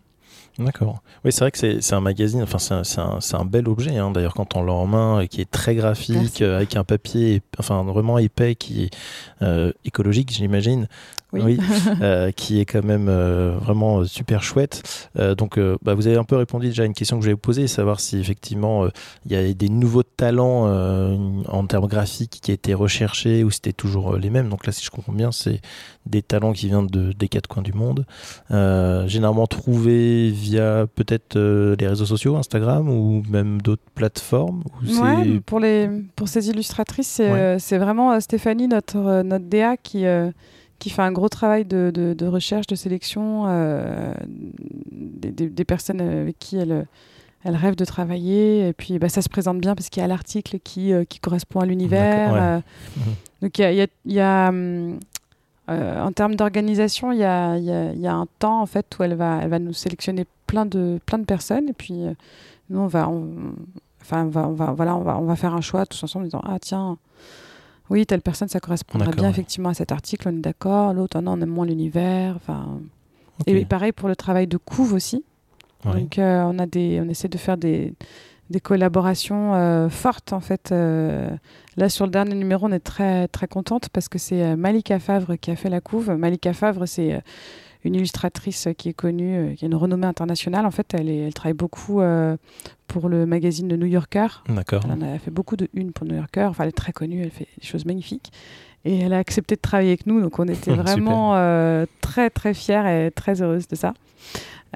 [0.59, 1.03] D'accord.
[1.25, 4.35] Oui, c'est vrai que c'est un magazine, enfin c'est un, un- bel objet hein, d'ailleurs
[4.35, 8.19] quand on l'a en main, qui est très graphique, euh, avec un papier, enfin vraiment
[8.19, 8.91] épais, qui est
[9.41, 10.89] euh, écologique j'imagine.
[11.33, 11.59] Oui.
[12.01, 14.83] euh, qui est quand même euh, vraiment euh, super chouette.
[15.39, 17.39] Donc, bah, vous avez un peu répondu déjà à une question que je vais vous
[17.39, 18.87] poser, savoir si effectivement
[19.27, 20.67] il y a des nouveaux talents
[21.49, 24.49] en termes graphiques qui été recherchés ou c'était toujours les mêmes.
[24.49, 25.61] Donc là, si je comprends bien, c'est
[26.07, 28.07] des talents qui viennent de, des quatre coins du monde,
[28.51, 34.65] généralement trouvés via peut-être les réseaux sociaux, Instagram ou même d'autres plateformes.
[35.01, 37.79] Ouais, pour, les, pour ces illustratrices, c'est Ouais.
[37.79, 40.05] vraiment Stéphanie, notre, notre DA, qui,
[40.83, 44.13] qui fait un gros travail de, de- de recherche, de sélection euh,
[44.91, 46.87] des, des- des personnes avec qui elle,
[47.45, 48.69] elle rêve de travailler.
[48.69, 51.19] Et puis, bah, ça se présente bien parce qu'il y a l'article qui, euh, qui
[51.21, 52.33] correspond à l'univers.
[52.33, 52.39] Ouais.
[52.41, 52.61] euh,
[52.97, 53.15] Mhm.
[53.43, 54.99] donc, il y a, il y a- il y a, hum,
[55.71, 58.61] euh, en termes d'organisation, il y a, il y a- il y a un temps
[58.63, 61.73] en fait où elle va, elle va nous sélectionner plein de, plein de personnes et
[61.73, 62.13] puis euh,
[62.71, 63.29] nous on va, on,
[64.03, 66.25] enfin on va, on va, voilà, on va, on va faire un choix tous ensemble
[66.25, 66.99] en disant ah tiens,
[67.91, 69.31] oui telle personne ça correspondrait D'accord, bien ouais.
[69.31, 70.93] effectivement à cet article, on est d'accord.
[70.95, 72.35] L'autre non on aime moins l'univers.
[72.37, 72.81] Enfin
[73.47, 75.25] et pareil pour le travail de couve aussi.
[75.85, 76.01] Ouais.
[76.01, 77.93] Donc euh, on a des, on essaie de faire des,
[78.51, 80.71] des collaborations euh, fortes en fait.
[80.71, 81.29] euh.
[81.77, 85.35] là sur le dernier numéro, on est très très contente parce que c'est Malika Favre
[85.37, 86.11] qui a fait la couve.
[86.13, 87.21] Malika Favre, c'est
[87.85, 90.67] une illustratrice qui est connue, qui a une renommée internationale.
[90.67, 92.01] En fait, elle, est, elle travaille beaucoup
[92.93, 94.27] pour le magazine de New Yorker.
[94.49, 94.83] D'accord.
[94.85, 96.45] Elle en a fait beaucoup de une pour New Yorker.
[96.51, 98.31] Enfin, elle est très connue, elle fait des choses magnifiques.
[98.85, 102.53] Et elle a accepté de travailler avec nous, donc on était vraiment euh, très très
[102.55, 103.95] fiers et très heureuses de ça.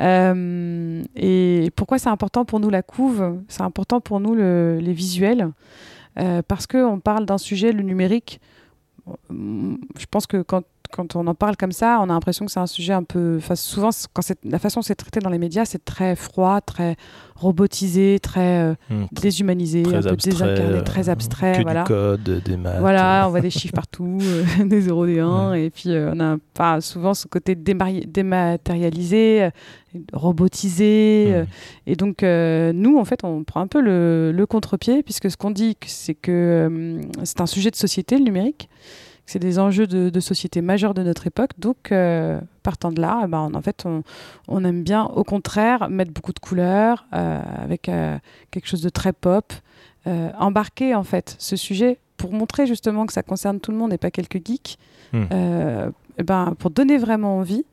[0.01, 3.39] Euh, et pourquoi c'est important pour nous la couve?
[3.49, 5.51] C'est important pour nous le- les visuels
[6.19, 8.41] euh, parce qu'on parle d'un sujet, le numérique.
[9.31, 12.53] Hum, Je pense que quand, quand on en parle comme ça, on a l'impression que
[12.53, 13.37] c'est un sujet un peu.
[13.39, 16.97] Enfin, souvent, quand la façon dont c'est traité dans les médias, c'est très froid, très
[17.35, 19.05] robotisé, très euh, Hmm.
[19.13, 21.53] déshumanisé, un Très peu abstrait, désincarné, euh, très abstrait.
[21.59, 21.83] que voilà.
[21.83, 22.81] du code, des maths.
[22.81, 25.65] Voilà, on voit des chiffres partout, euh, des zéros, des 1, Ouais.
[25.67, 29.51] et puis euh, on a pas souvent ce côté dématérialisé, euh,
[30.13, 31.27] robotisé.
[31.29, 31.33] Hmm.
[31.35, 31.45] euh,
[31.87, 35.37] et donc, euh, nous, en fait, on prend un peu le, le contre-pied, puisque ce
[35.37, 38.69] qu'on dit, c'est que euh, c'est un sujet de société, le numérique.
[39.27, 41.51] C'est des enjeux de, de société majeurs de notre époque.
[41.59, 44.03] Donc, euh, partant de là, eh ben, on- en fait, on,
[44.49, 48.17] on aime bien, au contraire, mettre beaucoup de couleurs, euh, avec euh,
[48.53, 49.53] quelque chose de très pop,
[50.39, 53.99] embarquer, en fait, ce sujet pour montrer justement que ça concerne tout le monde et
[53.99, 54.79] pas quelques geeks.
[55.13, 57.65] Eh ben, pour donner vraiment envie,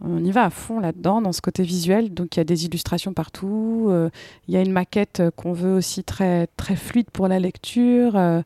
[0.00, 2.14] on y va à fond là-dedans, dans ce côté visuel.
[2.14, 3.86] Donc il y a des illustrations partout.
[3.90, 4.10] euh,
[4.48, 8.16] Il y a une maquette qu'on veut aussi très, très fluide pour la lecture.
[8.16, 8.42] euh,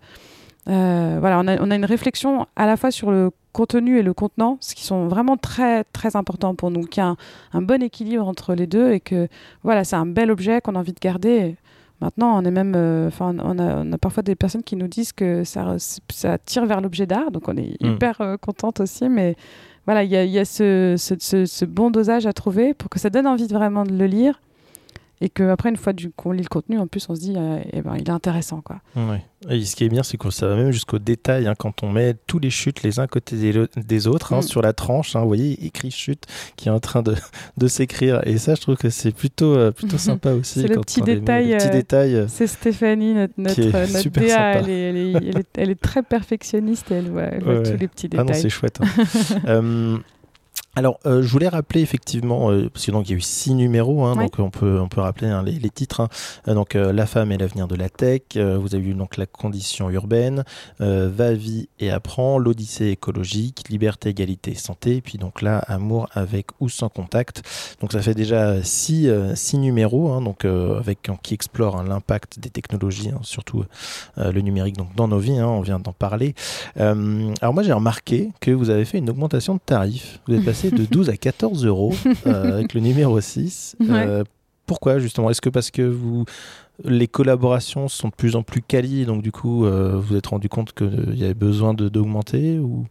[0.69, 4.03] euh, voilà, on a, on a une réflexion à la fois sur le contenu et
[4.03, 6.83] le contenant, ce qui sont vraiment très, très importants pour nous.
[6.83, 7.17] Qu'il y a un,
[7.53, 9.29] un bon équilibre entre les deux et que
[9.63, 11.57] voilà, c'est un bel objet qu'on a envie de garder.
[12.03, 14.89] Maintenant, on est même, euh, enfin, on, a, on a parfois des personnes qui nous
[14.89, 15.77] disent que ça,
[16.11, 17.87] ça tire vers l'objet d'art, donc on est Mm.
[17.95, 19.09] hyper euh, contente aussi.
[19.09, 19.35] Mais
[19.87, 22.91] voilà, il y a, y a ce, ce, ce- ce bon dosage à trouver pour
[22.91, 24.41] que ça donne envie vraiment de le lire
[25.21, 27.81] et qu'après, une fois qu'on lit le contenu, en plus, on se dit, euh, eh
[27.83, 28.81] ben, il est intéressant, quoi.
[28.97, 29.23] Ouais.
[29.49, 31.91] Et ce qui est bien, c'est que ça va même jusqu'au détail, hein, quand on
[31.93, 33.37] met tous les chutes les uns à côté
[33.77, 34.43] des, autres, hein, Mm.
[34.43, 36.25] sur la tranche, hein, vous voyez, écrit chute
[36.57, 37.15] qui est en train de,
[37.57, 38.21] de s'écrire.
[38.27, 40.61] Et ça, je trouve que c'est plutôt, euh, plutôt sympa aussi.
[40.61, 42.25] C'est le petit détail, Le petit euh, détail.
[42.29, 44.59] C'est Stéphanie, notre, notre, notre super DA, sympa.
[44.59, 47.63] elle est, elle, est, elle est- elle est très perfectionniste, elle voit, elle voit Ouais,
[47.63, 47.77] tous ouais.
[47.79, 48.43] les petits Ah non, détails.
[48.43, 48.81] c'est chouette.
[50.77, 53.55] alors, euh, je voulais rappeler effectivement, euh, parce que donc il y a eu six
[53.55, 54.25] numéros, hein, Ouais.
[54.25, 56.01] donc on peut on peut rappeler hein, les, les titres.
[56.01, 56.09] hein.
[56.49, 58.21] Euh, donc euh, la femme et l'avenir de la tech.
[58.37, 60.45] euh, vous avez eu donc la condition urbaine,
[60.81, 64.97] euh, va vie et apprend, l'odyssée écologique, liberté, égalité, santé.
[64.97, 67.43] Et puis donc là, amour avec ou sans contact.
[67.81, 71.85] Donc ça fait déjà six euh, six numéros, hein, donc euh, avec qui explore hein,
[71.89, 73.65] l'impact des technologies, hein, surtout
[74.19, 75.39] euh, le numérique, donc dans nos vies.
[75.39, 76.35] hein, on vient d'en parler.
[76.79, 80.21] Euh, alors moi j'ai remarqué que vous avez fait une augmentation de tarif.
[80.29, 81.93] Vous êtes passé de 12 à 14 euros
[82.27, 83.77] euh, avec le numéro 6.
[83.89, 84.25] Euh,
[84.67, 85.31] pourquoi justement?
[85.31, 86.25] Est-ce que parce que vous
[86.85, 90.27] les collaborations sont de plus en plus quali, donc du coup euh, vous vous êtes
[90.27, 92.85] rendu compte qu'il y avait besoin d'augmenter ou?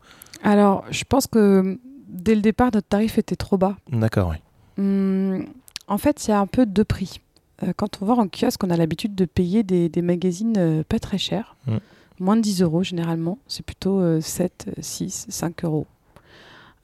[0.43, 3.75] Alors, je pense que dès le départ, notre tarif était trop bas.
[3.91, 4.37] D'accord, oui.
[4.83, 5.45] Hum,
[5.87, 7.19] en fait, il y a un peu deux prix.
[7.63, 10.83] Euh, quand on va en kiosque, on a l'habitude de payer des, des magazines euh,
[10.87, 11.77] pas très chers, Mm.
[12.19, 13.37] moins de 10 euros généralement.
[13.47, 15.85] C'est plutôt euh, 7, 6, 5 euros.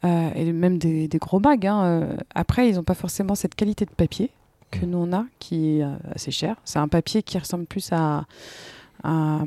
[0.03, 1.67] Euh, et même des, des gros bags.
[1.67, 1.83] hein.
[1.83, 4.31] Euh, Après, ils n'ont pas forcément cette qualité de papier
[4.71, 4.89] que Mm.
[4.89, 6.55] nous on a, qui est euh, assez cher.
[6.65, 8.25] C'est un papier qui ressemble plus à.
[9.03, 9.41] à,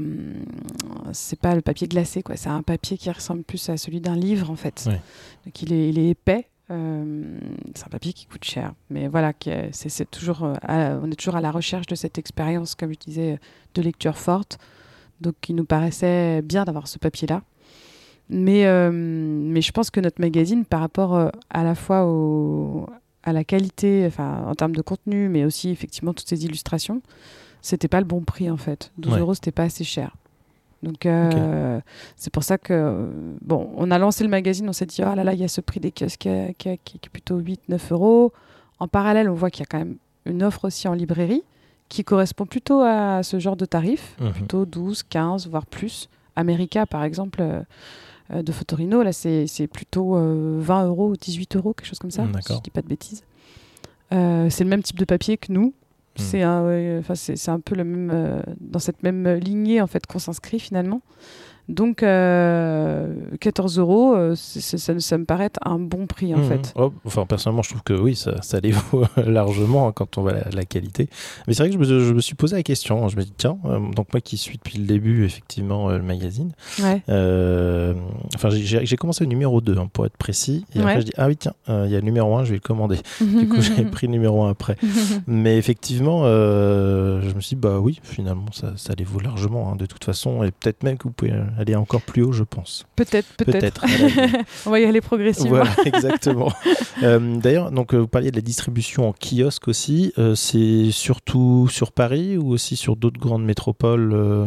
[1.13, 2.37] c'est pas le papier glacé, quoi.
[2.37, 4.85] C'est un papier qui ressemble plus à celui d'un livre, en fait.
[4.87, 5.01] Ouais.
[5.47, 6.47] Donc il est, il est épais.
[6.71, 7.39] Euh,
[7.75, 8.73] c'est un papier qui coûte cher.
[8.91, 9.33] Mais voilà,
[9.73, 13.39] c'est toujours, à- on est toujours à la recherche de cette expérience, comme je disais,
[13.75, 14.59] de lecture forte.
[15.21, 17.43] Donc il nous paraissait bien d'avoir ce papier-là.
[18.31, 22.87] Mais, euh, mais je pense que notre magazine, par rapport euh, à la fois au,
[23.23, 27.03] à la qualité, enfin, en termes de contenu, mais aussi effectivement toutes ces illustrations,
[27.63, 28.93] c'était pas le bon prix en fait.
[28.99, 29.21] 12 Ouais.
[29.21, 30.17] euros, c'était pas assez cher.
[30.83, 31.81] Donc euh,
[32.17, 33.09] c'est pour ça que,
[33.43, 35.49] bon, on a lancé le magazine, on s'est dit, oh là là, il y a
[35.49, 38.33] ce prix des kiosques qui, qui- qui est plutôt 8-9 euros.
[38.81, 41.43] En parallèle, on voit qu'il y a quand même une offre aussi en librairie
[41.91, 44.33] qui correspond plutôt à ce genre de tarif, Mhm.
[44.33, 46.09] plutôt 12, 15, voire plus.
[46.37, 47.43] America, par exemple,
[48.31, 52.41] de Fotorino, là, c'est plutôt euh, 20 euros, 18 euros, quelque chose comme ça, Mm,
[52.41, 53.23] si je dis pas de bêtises.
[54.13, 55.67] Euh, c'est le même type de papier que nous.
[55.67, 55.73] Mm.
[56.17, 60.61] C'est un, un peu le même, euh, dans cette même lignée en fait qu'on s'inscrit
[60.61, 61.03] finalement.
[61.69, 66.45] Donc euh, 14 euros, euh, ça, ça me paraît être un bon prix en Mhm.
[66.49, 66.73] fait.
[66.77, 70.23] Oh, enfin, personnellement, je trouve que oui, ça, ça les vaut largement hein, quand on
[70.23, 71.09] voit la, la qualité.
[71.47, 73.09] Mais c'est vrai que je me, je me suis posé la question.
[73.09, 76.03] Je me dis, tiens, euh, donc moi qui suis depuis le début, effectivement, euh, le
[76.05, 77.03] magazine, Ouais.
[77.09, 77.95] euh,
[78.35, 80.65] enfin, j'ai- commencé au numéro 2, hein, pour être précis.
[80.75, 80.85] Et Ouais.
[80.85, 82.57] après, je dis, ah oui, tiens, euh, il y a le numéro 1, je vais
[82.57, 82.99] le commander.
[83.21, 84.77] Du coup, j'ai pris le numéro 1 après.
[85.27, 89.73] Mais effectivement, euh, je me suis dit, bah oui, finalement, ça, ça les vaut largement,
[89.73, 90.43] hein, de toute façon.
[90.45, 92.87] Et peut-être même que vous pouvez aller encore plus haut, je pense.
[92.97, 93.85] Peut-être, peut-être.
[94.67, 95.51] On va y aller progressivement.
[95.65, 96.53] Voilà, exactement.
[97.03, 100.13] Euh, D'ailleurs, donc euh, vous parliez de la distribution en kiosque aussi.
[100.19, 104.47] Euh, c'est surtout sur Paris ou aussi sur d'autres grandes métropoles euh,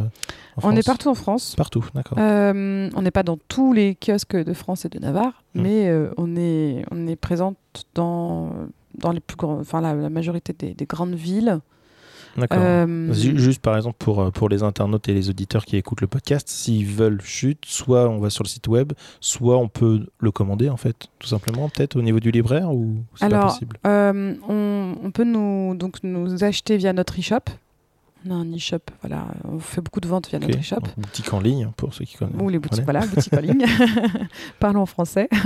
[0.64, 1.54] On est partout en France.
[1.56, 2.18] Partout, d'accord.
[2.18, 5.62] On n'est pas dans tous les kiosques de France et de Navarre, Mm.
[5.62, 7.58] mais on est on est présente
[7.96, 8.52] dans
[8.98, 11.60] dans les plus grands, enfin la, la majorité des, des grandes villes.
[12.38, 12.60] D'accord.
[12.62, 16.02] Euh, Ju- Juste par exemple pour, euh, pour les internautes et les auditeurs qui écoutent
[16.02, 20.06] le podcast, s'ils veulent chute, soit on va sur le site web, soit on peut
[20.20, 23.48] le commander en fait, tout simplement, peut-être au niveau du libraire ou c'est pas Alors,
[23.54, 27.40] possible euh, on, on peut nous donc nous acheter via notre e-shop.
[28.28, 30.82] On a un e-shop, voilà, on fait beaucoup de ventes via notre e-shop.
[30.82, 32.36] Donc, Boutique en ligne pour ceux qui connaissent.
[32.42, 33.02] Ou les boutiques, Voilà.
[33.06, 33.64] boutiques en ligne.
[34.60, 35.30] Parlons en français.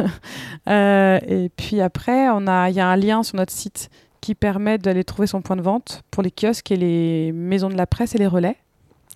[0.67, 3.89] Euh, et puis après, il y a un lien sur notre site
[4.21, 7.75] qui permet d'aller trouver son point de vente pour les kiosques et les maisons de
[7.75, 8.55] la presse et les relais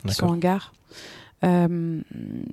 [0.07, 0.73] qui sont en gare.
[1.43, 1.99] Euh,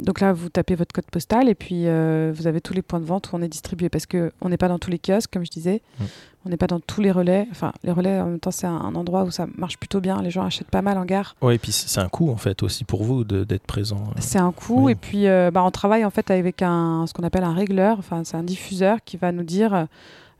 [0.00, 3.00] donc là, vous tapez votre code postal et puis euh, vous avez tous les points
[3.00, 5.30] de vente où on est distribué parce que on n'est pas dans tous les kiosques,
[5.32, 5.80] comme je disais.
[5.98, 6.04] Mm.
[6.44, 7.46] On n'est pas dans tous les relais.
[7.52, 10.20] Enfin, les relais, en même temps, c'est un, un endroit où ça marche plutôt bien.
[10.20, 11.36] Les gens achètent pas mal en gare.
[11.40, 14.02] Ouais, et puis c'est un coût en fait aussi pour vous d'être présent.
[14.08, 14.18] euh.
[14.20, 14.92] C'est un coût Oui.
[14.92, 17.98] et puis euh, bah, on travaille en fait avec un ce qu'on appelle un régleur,
[17.98, 19.86] enfin c'est un diffuseur qui va nous dire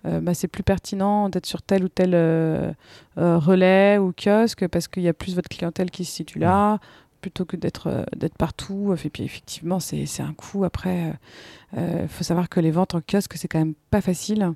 [0.07, 2.73] euh, bah, c'est plus pertinent d'être sur tel ou tel euh,
[3.19, 6.79] euh, relais ou kiosque parce qu'il y a plus votre clientèle qui se situe là
[7.21, 8.95] plutôt que d'être d'être partout.
[9.05, 10.65] Et puis effectivement c'est un coût.
[10.65, 11.13] Après
[11.77, 14.53] il faut savoir que les ventes en kiosque c'est quand même pas facile.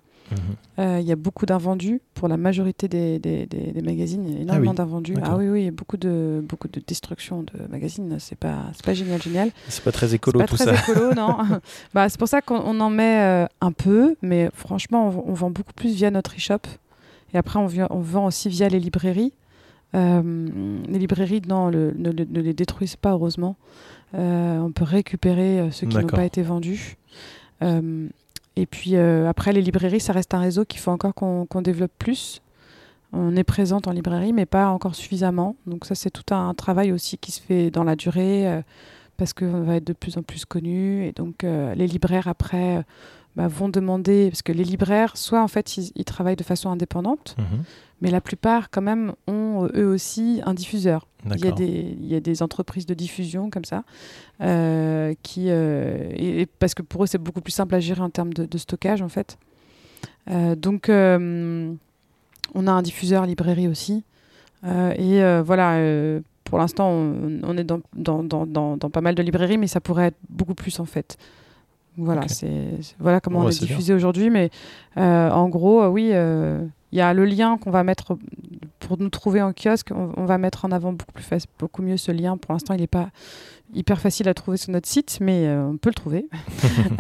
[0.79, 4.25] Euh, Il y a beaucoup d'invendus pour la majorité des, des, des- des magazines.
[4.27, 4.77] Il y a énormément oui.
[4.77, 5.15] d'invendus.
[5.23, 8.17] Ah oui, oui, il y a beaucoup de, beaucoup de destruction de magazines.
[8.19, 9.51] C'est pas, c'est pas génial, génial.
[9.69, 10.93] C'est pas très écolo pas tout très ça.
[10.93, 11.37] écolo, non.
[11.95, 15.35] bah, c'est pour ça qu'on on en met euh, un peu, mais franchement, on, on
[15.35, 16.61] vend beaucoup plus via notre e-shop.
[17.35, 19.33] Et après, on, on vend aussi via les librairies.
[19.95, 23.57] Euh, les librairies non, le- ne, le- ne les détruisent pas, heureusement.
[24.13, 26.97] On peut récupérer ceux qui n'ont pas été vendus.
[27.63, 28.09] Euh,
[28.57, 31.93] et puis euh, après, les librairies, ça reste un réseau qu'il faut encore qu'on développe
[31.99, 32.43] plus.
[33.13, 35.57] On est présente en librairie, mais pas encore suffisamment.
[35.67, 38.63] Donc ça, c'est tout un travail aussi qui se fait dans la durée, euh,
[39.19, 41.07] parce qu'on va être de plus en plus connu.
[41.07, 42.83] Et donc euh, les libraires, après,
[43.37, 46.71] bah, vont demander, parce que les libraires, soit en fait, ils, ils travaillent de façon
[46.71, 47.63] indépendante, Mhm.
[48.01, 51.07] mais la plupart, quand même, ont euh, eux aussi un diffuseur.
[51.35, 53.83] Il y, a des, il y a des entreprises de diffusion comme ça,
[54.41, 58.01] euh, qui, euh, et, et parce que pour eux, c'est beaucoup plus simple à gérer
[58.01, 59.37] en termes de, de stockage, en fait.
[60.31, 64.05] Euh, donc, on a un diffuseur librairie aussi.
[64.65, 69.59] Et voilà, pour l'instant, on, on est dans, dans, dans, dans pas mal de librairies,
[69.59, 71.19] mais ça pourrait être beaucoup plus, en fait.
[71.99, 73.75] Voilà, c'est voilà comment on est c'est bien.
[73.77, 74.31] diffusé aujourd'hui.
[74.31, 74.51] Mais
[74.99, 78.17] euh, en gros, euh, oui, euh, il y a le lien qu'on va mettre
[78.81, 79.91] pour nous trouver en kiosque.
[79.95, 82.37] On, on va mettre en avant beaucoup, plus faci- beaucoup mieux ce lien.
[82.37, 83.09] Pour l'instant, il n'est pas
[83.75, 86.29] hyper facile à trouver sur notre site, mais on peut le trouver.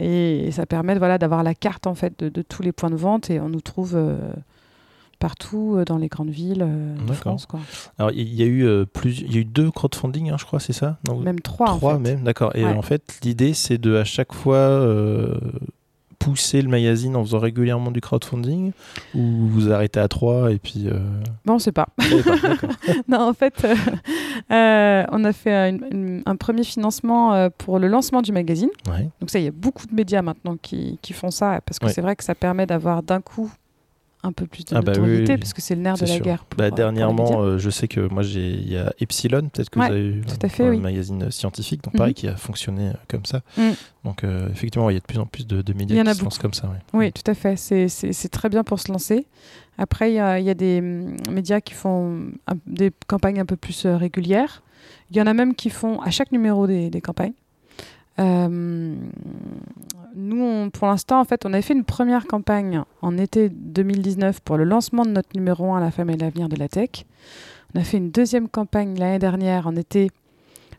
[0.00, 2.90] Et, et ça permet voilà, d'avoir la carte en fait, de, de tous les points
[2.90, 3.96] de vente et on nous trouve
[5.20, 7.12] partout euh, dans les grandes villes euh, de.
[7.12, 7.46] France.
[7.46, 7.60] Quoi.
[7.98, 10.44] Alors il y a eu euh, plus, il y a eu deux crowdfunding, hein, je
[10.44, 10.98] crois, c'est ça?
[11.06, 11.70] Non, Même trois.
[11.70, 12.00] en Trois fait.
[12.00, 12.50] même, d'accord.
[12.56, 12.72] Et Ouais.
[12.72, 15.38] en fait, l'idée c'est de à chaque fois euh,
[16.18, 18.72] pousser le magazine en faisant régulièrement du crowdfunding
[19.14, 20.84] ou vous arrêtez à trois et puis.
[20.86, 20.98] euh,
[21.46, 21.88] Bon, on ne sait pas.
[23.08, 23.54] non, en fait,
[24.50, 28.68] on a fait une- une- un premier financement pour le lancement du magazine.
[28.88, 29.08] Ouais.
[29.20, 31.86] Donc ça, il y a beaucoup de médias maintenant qui, qui font ça, parce que
[31.86, 31.92] Ouais.
[31.92, 33.50] c'est vrai que ça permet d'avoir d'un coup
[34.22, 36.00] un peu plus de Ah bah oui, notoriété oui, parce que c'est le nerf de
[36.02, 36.24] la sûr.
[36.24, 36.44] guerre.
[36.44, 39.70] pour, Bah, euh, dernièrement, euh, je sais que moi, j'ai il y a Epsilon, peut-être
[39.70, 40.78] que Ouais, vous avez eu tout à fait, un oui.
[40.80, 41.98] magazine scientifique, donc Mhm.
[41.98, 43.40] pareil, qui a fonctionné euh, comme ça.
[43.56, 43.70] Mm.
[44.04, 46.14] Donc, euh, effectivement, ouais, il y a de plus en plus de, de médias qui
[46.14, 46.68] se lancent comme ça.
[46.68, 46.76] ouais.
[46.92, 47.56] Oui, tout à fait.
[47.56, 49.26] C'est- très bien pour se lancer.
[49.78, 53.40] Après, il y a, il y a des hum, médias qui font un- des campagnes
[53.40, 54.62] un peu plus euh, régulières.
[55.10, 57.32] Il y en a même qui font à chaque numéro des, des campagnes.
[58.18, 58.94] Euh,
[60.14, 64.40] nous, on- pour l'instant, en fait, on avait fait une première campagne en été 2019
[64.40, 67.04] pour le lancement de notre numéro 1, La femme et l'avenir de la tech.
[67.74, 70.10] On a fait une deuxième campagne l'année dernière en été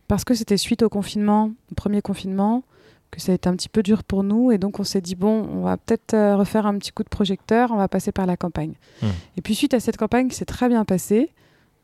[0.08, 2.64] parce que c'était suite au confinement, au premier confinement,
[3.12, 4.52] que ça a été un petit peu dur pour nous.
[4.52, 7.10] Et donc, on s'est dit, bon, on va peut-être euh, refaire un petit coup de
[7.10, 8.74] projecteur, on va passer par la campagne.
[9.02, 9.08] Hmm.
[9.38, 11.30] Et puis, suite à cette campagne qui s'est très bien passée,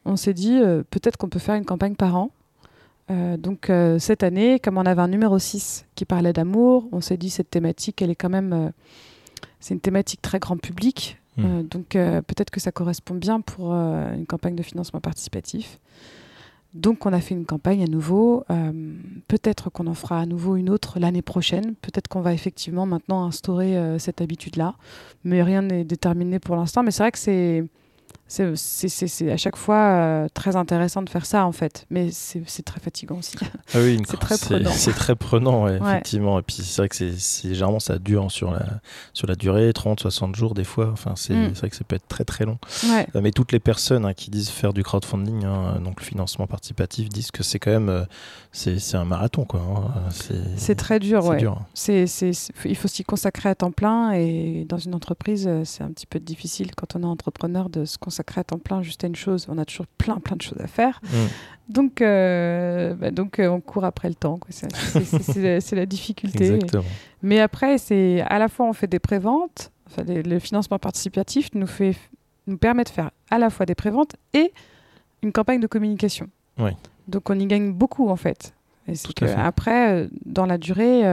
[0.06, 2.32] on s'est dit, euh, peut-être qu'on peut faire une campagne par an.
[3.10, 7.02] Euh, donc, euh, cette année, comme on avait un numéro 6 qui parlait d'amour, on
[7.02, 8.54] s'est dit, cette thématique, elle est quand même.
[8.54, 8.70] euh,
[9.60, 11.18] c'est une thématique très grand public.
[11.38, 11.62] Hmm.
[11.64, 15.80] Donc, peut-être que ça correspond bien pour une campagne de financement participatif.
[16.74, 18.44] Donc, on a fait une campagne à nouveau.
[19.28, 21.76] Peut-être qu'on en fera à nouveau une autre l'année prochaine.
[21.76, 24.76] Peut-être qu'on va effectivement maintenant instaurer cette habitude-là.
[25.24, 26.82] Mais rien n'est déterminé pour l'instant.
[26.82, 27.66] Mais c'est vrai que c'est.
[28.30, 31.86] C'est c'est- c'est- c'est à chaque fois euh, très intéressant de faire ça en fait,
[31.90, 33.38] mais c'est c'est très fatigant aussi.
[33.42, 33.46] Ah
[33.78, 34.70] oui, C'est très prenant.
[34.72, 35.92] C'est très prenant, ouais, Ouais.
[35.92, 36.38] effectivement.
[36.40, 38.66] Et puis c'est vrai que c'est généralement ça dure sur la,
[39.14, 40.90] sur la durée, 30, 60 jours des fois.
[40.92, 41.52] Enfin, c'est Mm.
[41.54, 42.58] c'est vrai que ça peut être très très long.
[42.90, 46.06] Ouais, Euh, Mais toutes les personnes hein, qui disent faire du crowdfunding, hein, donc le
[46.06, 48.04] financement participatif, disent que c'est quand même euh,
[48.52, 49.62] c'est c'est un marathon quoi.
[49.62, 50.10] hein.
[50.58, 51.38] c'est très dur, c'est ouais.
[51.38, 51.62] dur.
[51.74, 55.64] C'est, c'est- c'est- il faut s'y consacrer à temps plein et dans une entreprise, euh,
[55.64, 58.82] c'est un petit peu difficile quand on est entrepreneur de se consacrer à temps plein
[58.82, 59.48] juste à une chose.
[59.50, 61.00] On a toujours plein plein de choses à faire.
[61.04, 61.08] Mm.
[61.70, 64.40] Donc, euh, bah, donc euh, on court après le temps.
[64.50, 66.46] C'est, la- difficulté.
[66.46, 66.84] Exactement.
[67.22, 69.72] Mais après, c'est à la fois on fait des préventes.
[69.88, 71.96] Enfin, le financement participatif nous fait
[72.48, 74.54] nous permet de faire à la fois des préventes et
[75.22, 76.30] une campagne de communication.
[76.58, 76.72] Oui.
[77.10, 78.54] Donc on y gagne beaucoup en fait.
[78.88, 79.40] Et c'est Tout à que fait.
[79.40, 81.04] après, euh, dans la durée,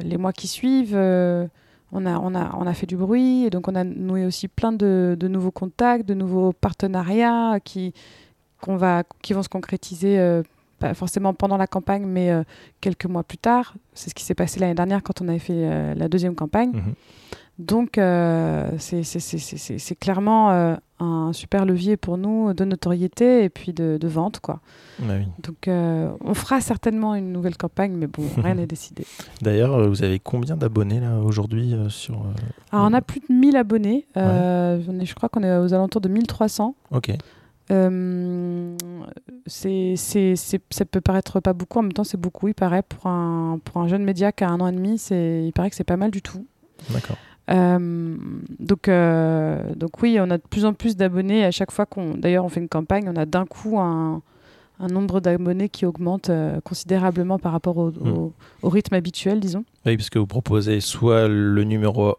[0.00, 0.96] les mois qui suivent,
[1.92, 4.48] on a, on, a, on a fait du bruit et donc on a noué aussi
[4.48, 7.92] plein de, nouveaux contacts, de nouveaux partenariats qui
[8.66, 10.18] vont se concrétiser.
[10.18, 10.42] euh,
[10.78, 12.42] pas forcément pendant la campagne, mais euh,
[12.80, 13.74] quelques mois plus tard.
[13.94, 16.72] C'est ce qui s'est passé l'année dernière quand on avait fait euh, la deuxième campagne.
[16.72, 16.94] Mhm.
[17.58, 23.96] Donc, euh, c'est- clairement euh, un super levier pour nous de notoriété et puis de,
[23.98, 24.40] de vente.
[24.40, 24.60] Quoi.
[25.00, 25.26] Ah oui.
[25.42, 29.06] Donc, euh, on fera certainement une nouvelle campagne, mais bon, rien n'est décidé.
[29.42, 32.14] D'ailleurs, euh, vous avez combien d'abonnés là aujourd'hui sur
[32.72, 34.06] Alors, on a plus de 1000 abonnés.
[34.16, 34.20] On
[35.00, 36.74] est- je crois qu'on est aux alentours de 1300.
[36.90, 37.10] Ok.
[37.72, 38.76] Euh,
[39.46, 42.82] c'est, c'est, c'est- ça peut paraître pas beaucoup, en même temps c'est beaucoup, il paraît,
[42.82, 45.70] pour un, pour un jeune média qui a un an et demi, c'est, il paraît
[45.70, 46.46] que c'est pas mal du tout.
[46.92, 47.16] D'accord.
[47.50, 48.16] Euh,
[48.58, 52.14] donc, euh, donc oui, on a de plus en plus d'abonnés à chaque fois qu'on,
[52.14, 54.20] d'ailleurs on fait une campagne, on a d'un coup un,
[54.80, 58.08] un nombre d'abonnés qui augmente euh, considérablement par rapport au, Mm.
[58.12, 58.32] au-
[58.62, 59.64] au rythme habituel, disons.
[59.86, 62.16] Oui, parce que vous proposez soit le numéro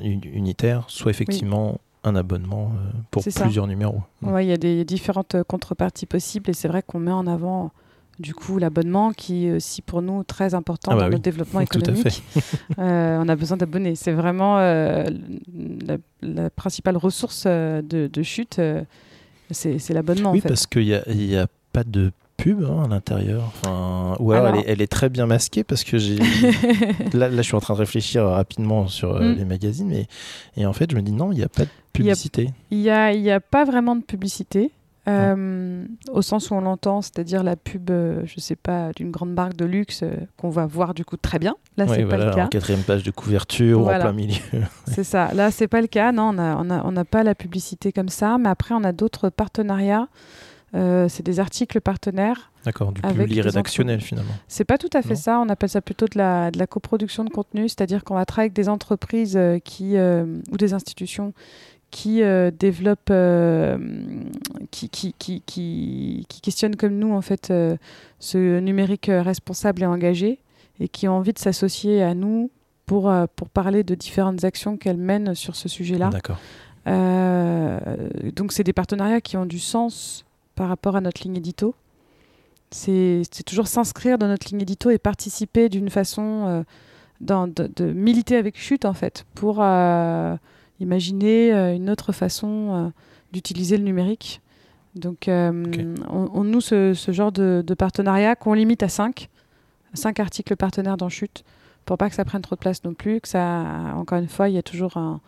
[0.00, 2.70] uni- unitaire, soit effectivement un abonnement
[3.10, 3.42] pour ça.
[3.42, 4.00] plusieurs numéros.
[4.22, 7.72] Ouais, il y a des différentes contreparties possibles et c'est vrai qu'on met en avant
[8.18, 11.12] du coup l'abonnement qui est aussi pour nous très important Ah bah dans oui.
[11.12, 12.22] notre développement Tout à économique.
[12.78, 13.94] Euh, on a besoin d'abonnés.
[13.94, 15.04] C'est vraiment euh,
[15.86, 18.82] la, la principale ressource euh, de, de chute, euh,
[19.50, 20.48] c'est l'abonnement Oui, en fait.
[20.48, 21.02] parce qu'il n'y a,
[21.42, 23.44] y pas de pub hein, à l'intérieur.
[23.46, 26.16] Enfin, ou alors, Alors- Elle, est, elle est très bien masquée parce que j'ai.
[27.14, 29.34] là, là, je suis en train de réfléchir rapidement sur Mm.
[29.38, 29.88] les magazines.
[29.88, 30.06] Mais...
[30.56, 32.50] Et en fait, je me dis non, il n'y a pas de y publicité.
[32.70, 34.70] Il n'y a, il y a pas vraiment de publicité.
[35.08, 39.32] Euh, au sens où on l'entend, c'est-à-dire la pub, euh, je sais pas, d'une grande
[39.32, 41.54] marque de luxe euh, qu'on va voir du coup très bien.
[41.76, 42.44] Là, Oui, c'est voilà, pas le cas.
[42.46, 44.34] en quatrième page de couverture ou en plein milieu.
[44.86, 45.32] C'est ça.
[45.34, 46.10] Là, c'est pas le cas.
[46.10, 48.36] Non, on n'a on a, on pas la publicité comme ça.
[48.38, 50.08] Mais après, on a d'autres partenariats.
[50.74, 52.50] Euh, c'est des articles partenaires.
[52.64, 54.32] D'accord, du public rédactionnel finalement.
[54.48, 55.14] C'est pas tout à fait Non.
[55.20, 55.38] ça.
[55.40, 58.46] On appelle ça plutôt de la, de la coproduction de contenu, c'est-à-dire qu'on va travailler
[58.46, 61.32] avec des entreprises qui ou des institutions
[61.96, 63.78] qui euh, développent, euh,
[64.70, 67.78] qui, qui, qui, qui, questionnent comme nous en fait euh,
[68.18, 70.38] ce numérique responsable et engagé
[70.78, 72.50] et qui ont envie de s'associer à nous
[72.84, 76.10] pour, pour parler de différentes actions qu'elles mènent sur ce sujet-là.
[76.10, 76.36] D'accord.
[76.86, 77.78] Euh,
[78.34, 81.74] donc c'est des partenariats qui ont du sens par rapport à notre ligne édito.
[82.70, 86.62] C'est c'est toujours s'inscrire dans notre ligne édito et participer d'une façon euh,
[87.22, 90.36] dans- de, de militer avec chute en fait pour euh,
[90.80, 92.48] imaginer euh, une autre façon
[92.86, 92.88] euh,
[93.32, 94.40] d'utiliser le numérique.
[94.94, 95.64] Donc euh,
[96.08, 99.28] on, on noue ce, ce genre de, de partenariat qu'on limite à 5,
[99.94, 101.44] 5 articles partenaires dans chute
[101.84, 103.64] pour pas que ça prenne trop de place non plus, que ça,
[103.94, 105.20] encore une fois, il y a toujours un,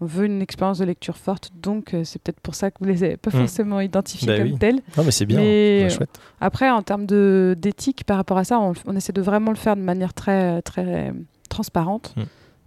[0.00, 2.86] on veut une expérience de lecture forte, donc euh, c'est peut-être pour ça que vous
[2.86, 3.38] les avez pas Mm.
[3.38, 4.58] forcément identifiés Bah comme oui.
[4.58, 4.80] tels.
[4.96, 5.88] Non, mais c'est bien, Mais, hein.
[5.90, 6.18] chouette.
[6.40, 9.76] Après, en termes d'éthique par rapport à ça, on, on essaie de vraiment le faire
[9.76, 11.12] de manière très, très
[11.48, 12.14] transparente.
[12.16, 12.22] Mm.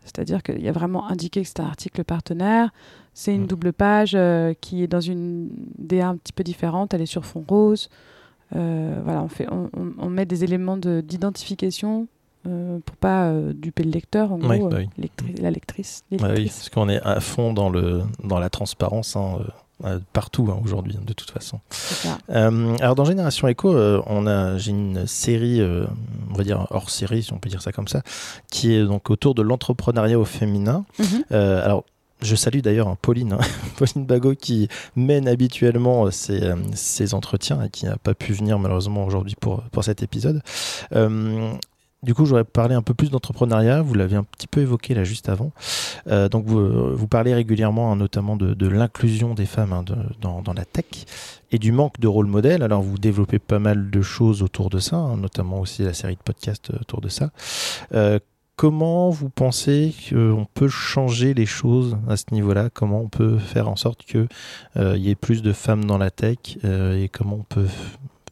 [0.05, 2.69] C'est-à-dire qu'il y a vraiment indiqué que c'est un article partenaire.
[3.13, 3.47] C'est une Mm.
[3.47, 6.93] double page euh, qui est dans une DA un petit peu différente.
[6.93, 7.89] Elle est sur fond rose.
[8.55, 12.07] Euh, voilà, on, fait, on, on- on met des éléments de- d'identification
[12.47, 15.31] euh, pour pas euh, duper le lecteur, en Ouais, gros, bah oui.
[15.41, 16.03] la lectrice.
[16.11, 19.39] Ouais, oui, parce qu'on est à fond dans, le, dans la transparence hein,
[19.83, 21.59] euh, partout hein, aujourd'hui, de toute façon.
[22.29, 26.89] Euh, alors dans Génération Echo, euh, on a j'ai une série, on va dire hors
[26.89, 28.01] série, si on peut dire ça comme ça,
[28.49, 30.85] qui est donc autour de l'entrepreneuriat au féminin.
[30.97, 31.25] Mhm.
[31.29, 31.83] Alors
[32.21, 33.39] je salue d'ailleurs hein, Pauline, hein,
[33.77, 39.05] Pauline Bagot qui mène habituellement ces, ces entretiens et qui n'a pas pu venir malheureusement
[39.05, 40.41] aujourd'hui pour, pour cet épisode.
[42.05, 43.81] Euh, du coup, j'aurais parlé un peu plus d'entrepreneuriat.
[43.81, 45.51] Vous l'avez un petit peu évoqué là juste avant.
[46.07, 49.83] Euh, donc, vous, vous parlez régulièrement, hein, notamment de, l'inclusion des femmes hein,
[50.21, 50.85] dans, la tech
[51.51, 52.63] et du manque de rôle modèle.
[52.63, 56.15] Alors, vous développez pas mal de choses autour de ça, hein, notamment aussi la série
[56.15, 57.31] de podcasts euh, autour de ça.
[57.93, 58.19] Euh,
[58.55, 62.69] comment vous pensez qu'on peut changer les choses à ce niveau-là?
[62.73, 64.27] Comment on peut faire en sorte qu'il
[64.77, 67.67] y ait plus de femmes dans la tech euh, et comment on peut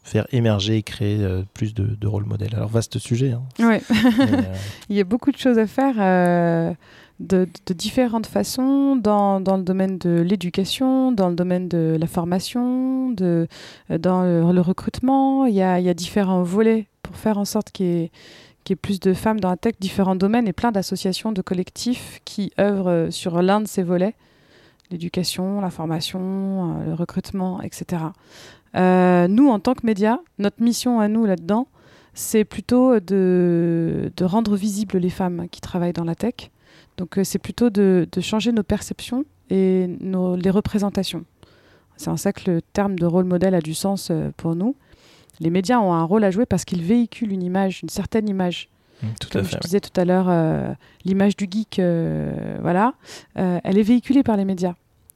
[0.04, 3.32] faire émerger et créer euh, plus de, de rôle modèles Alors, vaste sujet.
[3.32, 3.44] hein.
[3.60, 3.82] Ouais.
[4.20, 4.56] Euh,
[4.90, 6.74] Il y a beaucoup de choses à faire euh,
[7.20, 12.08] de, de différentes façons dans, dans le domaine de l'éducation, dans le domaine de la
[12.08, 13.48] formation, de,
[13.90, 15.46] dans le, le recrutement.
[15.46, 18.12] Il y, a, il y a différents volets pour faire en sorte qu'il y, ait,
[18.66, 21.42] qu'il y ait plus de femmes dans la tech, différents domaines et plein d'associations, de
[21.42, 24.16] collectifs qui œuvrent sur l'un de ces volets
[24.92, 28.04] l'éducation, la formation, le recrutement, etc.
[28.76, 31.68] Euh, nous, en tant que médias, notre mission à nous là-dedans,
[32.14, 36.52] c'est plutôt de, de rendre visibles les femmes qui travaillent dans la tech.
[36.98, 41.26] Donc euh, c'est plutôt de, de changer nos perceptions et nos, les représentations.
[41.98, 44.76] C'est en ça que le terme de rôle modèle a du sens euh, pour nous.
[45.40, 48.70] Les médias ont un rôle à jouer parce qu'ils véhiculent une image, une certaine image.
[49.02, 49.60] mm, tout Comme à je fait.
[49.60, 50.72] disais tout à l'heure, euh,
[51.06, 52.94] l'image du geek, euh, voilà,
[53.38, 54.74] euh, elle est véhiculée par les médias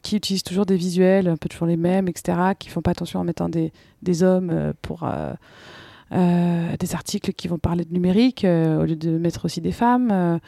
[0.08, 3.20] qui utilisent toujours des visuels, un peu toujours les mêmes, etc., qui font pas attention
[3.20, 5.34] en mettant des, des hommes euh, pour euh,
[6.14, 10.40] euh, des articles qui vont parler de numérique au lieu de mettre aussi des femmes.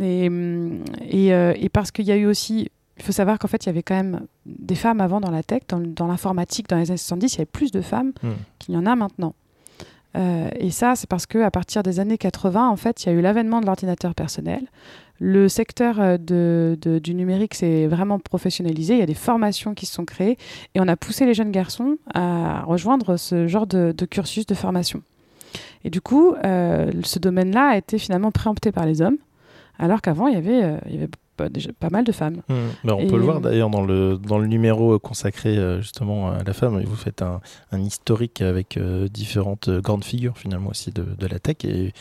[0.00, 3.64] et, hum, et, et parce qu'il y a eu aussi, il faut savoir qu'en fait,
[3.64, 6.92] il y avait quand même des femmes avant dans la tech, dans, l'informatique, dans les
[6.92, 8.28] années 70, il y avait plus de femmes Mm.
[8.60, 9.34] qu'il y en a maintenant.
[10.16, 13.12] Euh, et ça, c'est parce qu'à partir des années 80, en fait, il y a
[13.12, 14.66] eu l'avènement de l'ordinateur personnel.
[15.20, 18.94] Le secteur euh, de, de- du numérique s'est vraiment professionnalisé.
[18.94, 20.36] Il y a des formations qui se sont créées
[20.74, 24.54] et on a poussé les jeunes garçons à rejoindre ce genre de, de cursus de
[24.54, 25.02] formation.
[25.84, 29.18] Et du coup, euh, ce domaine-là a été finalement préempté par les hommes,
[29.78, 32.42] alors qu'avant, il y avait, euh, il y avait pas, déjà pas mal de femmes.
[32.48, 32.54] Mm.
[32.84, 36.30] Ben, on Et- peut le voir d'ailleurs dans le, dans le numéro consacré euh, justement
[36.30, 36.80] à la femme.
[36.84, 37.40] Vous faites un,
[37.70, 41.92] un historique avec euh, différentes grandes figures finalement aussi de, de la tech et,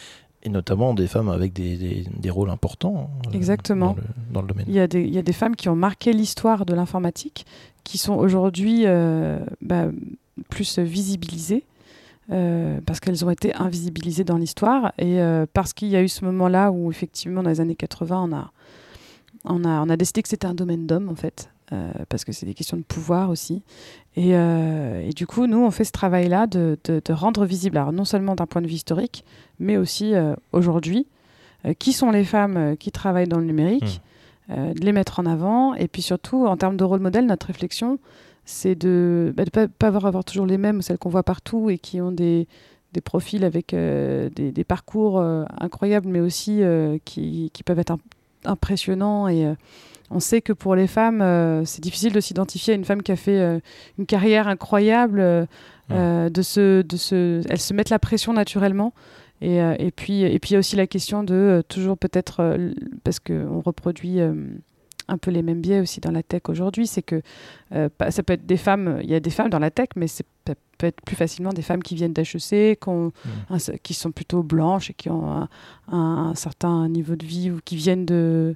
[0.43, 3.91] et notamment des femmes avec des, des, des rôles importants euh, Exactement.
[3.91, 4.65] Dans, le, dans le domaine.
[4.67, 7.45] Il y, a des, il y a des femmes qui ont marqué l'histoire de l'informatique,
[7.83, 9.87] qui sont aujourd'hui euh, bah,
[10.49, 11.63] plus visibilisées,
[12.31, 15.19] euh, parce qu'elles ont été invisibilisées dans l'histoire, et
[15.53, 18.51] parce qu'il y a eu ce moment-là où, effectivement, dans les années 80, on a,
[19.45, 21.49] on a, on a décidé que c'était un domaine d'hommes, en fait,
[22.09, 23.61] parce que c'est des questions de pouvoir aussi.
[24.16, 27.78] Et, euh, et du coup, nous, on fait ce travail-là de, de- de rendre visible,
[27.78, 29.26] alors non seulement d'un point de vue historique,
[29.59, 31.07] mais aussi euh, aujourd'hui,
[31.66, 34.01] euh, qui sont les femmes qui travaillent dans le numérique,
[34.51, 35.74] euh, de les mettre en avant.
[35.74, 37.97] Et puis surtout, en termes de rôle modèle, notre réflexion,
[38.45, 41.78] c'est de ne pas, pas avoir, avoir toujours les mêmes, celles qu'on voit partout et
[41.80, 42.47] qui ont des,
[42.91, 45.20] des profils avec des, des parcours
[45.59, 46.61] incroyables, mais aussi
[47.05, 47.99] qui, qui peuvent être im-
[48.45, 49.28] impressionnants.
[49.30, 49.47] Et
[50.14, 53.11] on sait que pour les femmes, euh, c'est difficile de s'identifier à une femme qui
[53.11, 53.59] a fait euh,
[53.97, 55.20] une carrière incroyable.
[55.20, 55.45] euh,
[55.89, 56.30] Ouais.
[56.30, 58.93] de se, de se, elles se mettent la pression naturellement.
[59.41, 62.57] Et, et, puis, et puis il y a aussi la question de toujours peut-être,
[63.03, 67.22] parce qu'on reproduit un peu les mêmes biais aussi dans la tech aujourd'hui, c'est que
[67.76, 70.07] euh, ça peut être des femmes, il y a des femmes dans la tech, mais
[70.07, 74.11] c'est- ça peut être plus facilement des femmes qui viennent d'HEC, qui, un- qui sont
[74.14, 75.49] plutôt blanches et qui ont un,
[75.91, 78.55] un- un certain niveau de vie ou qui viennent de,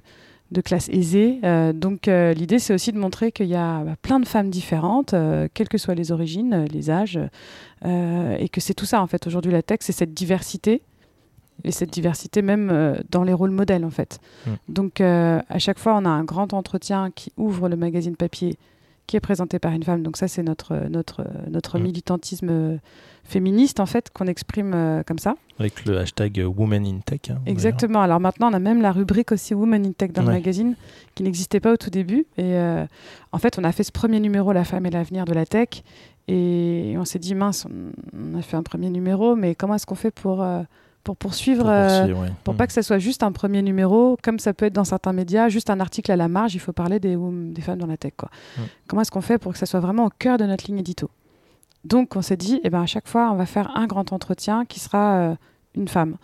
[0.50, 1.40] de classe aisée.
[1.44, 4.50] Euh, donc euh, l'idée, c'est aussi de montrer qu'il y a bah, plein de femmes
[4.50, 7.18] différentes, euh, quelles que soient les origines, les âges,
[7.84, 9.26] et que c'est tout ça en fait.
[9.26, 10.82] Aujourd'hui, la tech, c'est cette diversité.
[11.64, 14.20] Et cette diversité même dans les rôles modèles en fait.
[14.46, 14.50] Mm.
[14.68, 18.56] Donc à chaque fois on a un grand entretien qui ouvre le magazine papier
[19.08, 20.04] qui est présenté par une femme.
[20.04, 21.82] Donc ça, c'est notre, notre, notre Mm.
[21.82, 22.76] militantisme euh,
[23.24, 25.34] féministe, en fait, qu'on exprime euh, comme ça.
[25.58, 27.20] Avec le hashtag Women in Tech.
[27.30, 28.00] hein, Exactement.
[28.02, 30.76] Alors maintenant, on a même la rubrique aussi Women in Tech dans le magazine,
[31.16, 32.26] qui n'existait pas au tout début.
[32.36, 32.86] Et euh,
[33.32, 35.82] en fait, on a fait ce premier numéro, La femme et l'avenir de la tech.
[36.28, 37.90] Et on s'est dit, mince, on,
[38.34, 40.62] on a fait un premier numéro, mais comment est-ce qu'on fait pour, euh,
[41.08, 42.56] pour poursuivre Pour, euh, pour Mm.
[42.58, 45.48] pas que ça soit juste un premier numéro, comme ça peut être dans certains médias,
[45.48, 47.16] juste un article à la marge, il faut parler des,
[47.62, 48.12] femmes dans la tech.
[48.14, 48.28] Quoi.
[48.58, 48.60] Mm.
[48.88, 51.08] Comment est-ce qu'on fait pour que ça soit vraiment au cœur de notre ligne édito?
[51.84, 54.66] Donc on s'est dit, eh ben, à chaque fois, on va faire un grand entretien
[54.66, 55.34] qui sera euh,
[55.74, 56.16] une femme.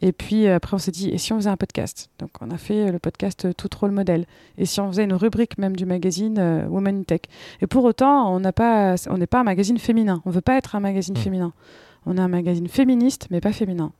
[0.00, 2.08] Et puis euh, après, on s'est dit, et si on faisait un podcast?
[2.18, 4.24] Donc on a fait le podcast Tout Rôle Modèle.
[4.56, 7.20] Et si on faisait une rubrique même du magazine euh, Women in Tech?
[7.60, 8.94] Et pour autant, on n'est pas
[9.34, 10.22] un magazine féminin.
[10.24, 11.20] On veut pas être un magazine Mm.
[11.20, 11.52] féminin.
[12.06, 13.92] On est un magazine féministe, mais pas féminin.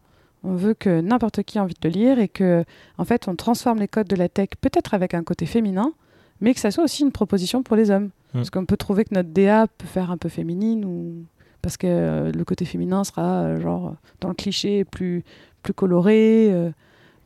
[0.44, 2.64] On veut que n'importe qui ait envie de le lire et que,
[2.98, 5.92] en fait, on transforme les codes de la tech, peut-être avec un côté féminin,
[6.40, 8.10] mais que ça soit aussi une proposition pour les hommes.
[8.32, 11.24] Parce qu'on peut trouver que notre DA peut faire un peu féminine ou
[11.60, 15.22] parce que euh, le côté féminin sera euh, genre dans le cliché plus
[15.62, 16.70] plus coloré, euh,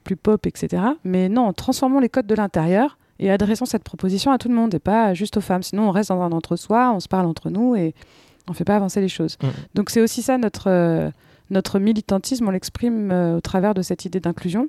[0.04, 0.82] plus pop, etc.
[1.04, 4.74] Mais non, transformons les codes de l'intérieur et adressons cette proposition à tout le monde
[4.74, 5.62] et pas juste aux femmes.
[5.62, 7.94] Sinon, on reste dans un entre-soi, on se parle entre nous et
[8.48, 9.38] on fait pas avancer les choses.
[9.42, 9.46] Mm.
[9.74, 11.12] Donc c'est aussi ça notre
[11.50, 14.68] notre militantisme, on l'exprime euh, au travers de cette idée d'inclusion,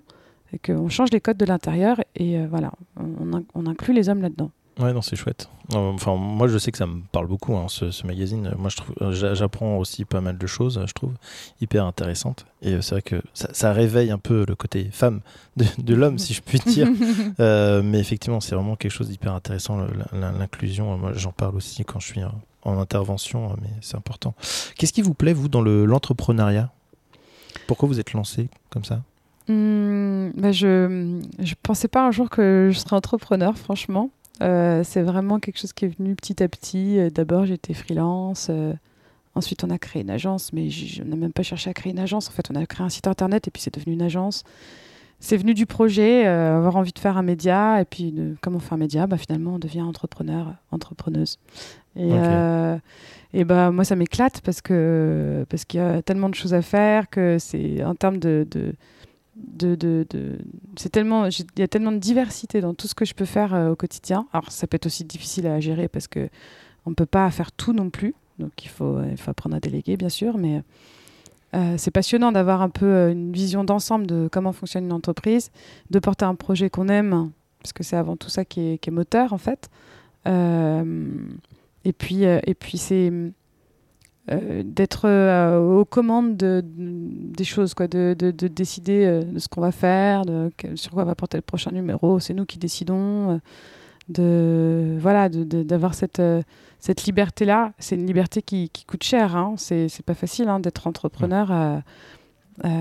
[0.53, 3.93] et qu'on change les codes de l'intérieur et euh, voilà, on, on in- on inclut
[3.93, 4.51] les hommes là-dedans.
[4.79, 5.49] Ouais, non, c'est chouette.
[5.73, 8.53] Euh, Enfin, moi, je sais que ça me parle beaucoup, hein, ce, ce magazine.
[8.57, 11.13] Moi, je trouve, euh, j'a- j'apprends aussi pas mal de choses, je trouve,
[11.61, 12.45] hyper intéressantes.
[12.61, 15.21] Et euh, c'est vrai que ça, ça réveille un peu le côté femme
[15.57, 16.87] de, de l'homme, si je puis dire.
[17.39, 19.77] Euh, mais effectivement, c'est vraiment quelque chose d'hyper intéressant,
[20.13, 20.97] l'inclusion.
[20.97, 24.33] Moi, j'en parle aussi quand je suis en, en intervention, mais c'est important.
[24.77, 26.71] Qu'est-ce qui vous plaît, vous, dans le- l'entrepreneuriat?
[27.67, 29.01] Pourquoi vous êtes lancé comme ça?
[29.49, 34.09] Hum, bah, je je pensais pas un jour que je serais entrepreneur, franchement.
[34.41, 36.99] Euh, c'est vraiment quelque chose qui est venu petit à petit.
[36.99, 38.47] Euh, D'abord, j'étais freelance.
[38.49, 38.73] euh,
[39.35, 41.91] ensuite, on a créé une agence, mais j- on n'a même pas cherché à créer
[41.91, 42.27] une agence.
[42.29, 44.43] En fait, on a créé un site internet et puis c'est devenu une agence.
[45.19, 47.81] C'est venu du projet, euh, avoir envie de faire un média.
[47.81, 51.39] Et puis, de, comment on fait un média bah, Finalement, on devient entrepreneur, entrepreneuse.
[51.95, 52.79] Et, Ok.
[53.33, 56.61] et bah, moi, ça m'éclate parce que parce qu'il y a tellement de choses à
[56.61, 58.73] faire que c'est en termes de, de
[60.75, 63.53] c'est tellement il y a tellement de diversité dans tout ce que je peux faire
[63.53, 64.27] euh, au quotidien.
[64.33, 66.29] Alors ça peut être aussi difficile à gérer parce que
[66.85, 68.13] on peut pas faire tout non plus.
[68.39, 70.37] Donc il faut il faut apprendre à déléguer bien sûr.
[70.37, 70.63] Mais
[71.55, 75.51] euh, c'est passionnant d'avoir un peu euh, une vision d'ensemble de comment fonctionne une entreprise
[75.89, 77.31] de porter un projet qu'on aime
[77.67, 79.69] parce que c'est avant tout ça qui est, moteur en fait.
[80.27, 81.05] Euh,
[81.85, 83.11] et puis euh, et puis c'est
[84.29, 89.23] euh, d'être euh, aux commandes de, de- des choses, quoi, de, de- de décider euh,
[89.23, 92.19] de ce qu'on va faire, de, sur quoi va porter le prochain numéro.
[92.19, 93.39] C'est nous qui décidons.
[94.09, 96.21] de voilà, d'avoir cette
[96.79, 97.73] cette liberté-là.
[97.79, 99.35] C'est une liberté qui, qui coûte cher.
[99.35, 99.55] Hein.
[99.57, 101.81] C'est pas facile hein, d'être entrepreneur.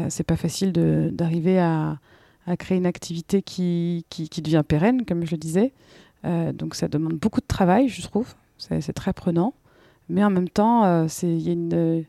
[0.09, 1.99] c'est pas facile de- d'arriver à,
[2.47, 5.73] à créer une activité qui, qui, qui devient pérenne, comme je le disais.
[6.55, 8.35] Donc ça demande beaucoup de travail, je trouve.
[8.59, 9.55] C'est très prenant
[10.09, 12.03] mais en même temps, euh, il y a euh,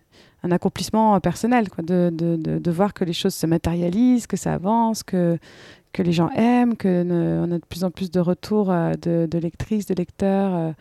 [0.44, 4.38] un accomplissement euh, personnel, quoi, de, de, de, voir que les choses se matérialisent, que
[4.38, 5.38] ça avance, que,
[5.94, 9.38] que les gens aiment, que ne- on a de plus en plus de retours de,
[9.38, 10.74] lectrices, de lecteurs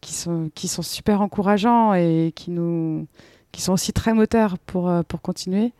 [0.00, 3.06] qui, sont, qui sont super encourageants et qui, nous,
[3.50, 5.72] qui sont aussi très moteurs pour, pour continuer.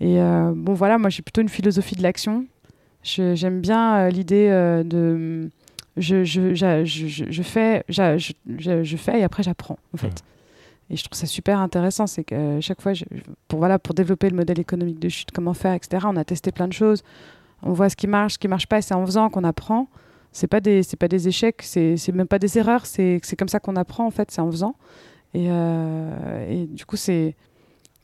[0.00, 2.46] Et bon, voilà, moi j'ai plutôt une philosophie de l'action.
[3.02, 4.48] J'aime bien l'idée
[4.84, 5.50] de
[5.96, 10.06] je, je, je, je, je fais, je, je, je fais et après j'apprends en fait.
[10.06, 10.30] Mhm.
[10.90, 12.92] Et je trouve ça super intéressant, c'est que euh, chaque fois,
[13.46, 16.50] pour, voilà, pour développer le modèle économique de chute, comment faire, etc., on a testé
[16.50, 17.04] plein de choses.
[17.62, 19.86] On voit ce qui marche, ce qui marche pas, et c'est en faisant qu'on apprend.
[20.32, 23.36] C'est pas des, c'est pas des échecs, c'est c'est même pas des erreurs, c'est c'est
[23.36, 24.74] comme ça qu'on apprend en fait, c'est en faisant.
[25.34, 27.36] Et, euh, et du coup, c'est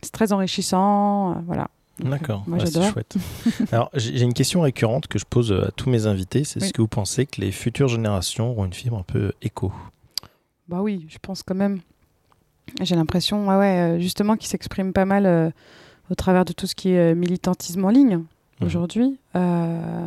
[0.03, 1.69] c'est très enrichissant, euh, voilà.
[2.01, 3.17] D'accord, Ouais, c'est chouette.
[3.73, 6.45] Alors, j'ai une question récurrente que je pose à tous mes invités.
[6.45, 6.69] C'est Oui.
[6.69, 9.73] ce que vous pensez que les futures générations auront une fibre un peu éco
[10.69, 11.81] Bah oui, je pense quand même.
[12.83, 15.51] J'ai l'impression, ouais, ouais, euh, justement, qu'il s'exprime pas mal euh,
[16.11, 18.17] au travers de tout ce qui est euh, militantisme en ligne
[18.61, 18.67] Mhm.
[18.67, 19.19] aujourd'hui.
[19.37, 20.07] Euh,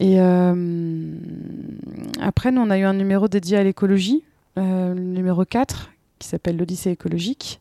[0.00, 1.14] et euh,
[2.20, 4.22] après, nous, on a eu un numéro dédié à l'écologie,
[4.58, 7.60] euh, le numéro 4, qui s'appelle l'Odyssée écologique.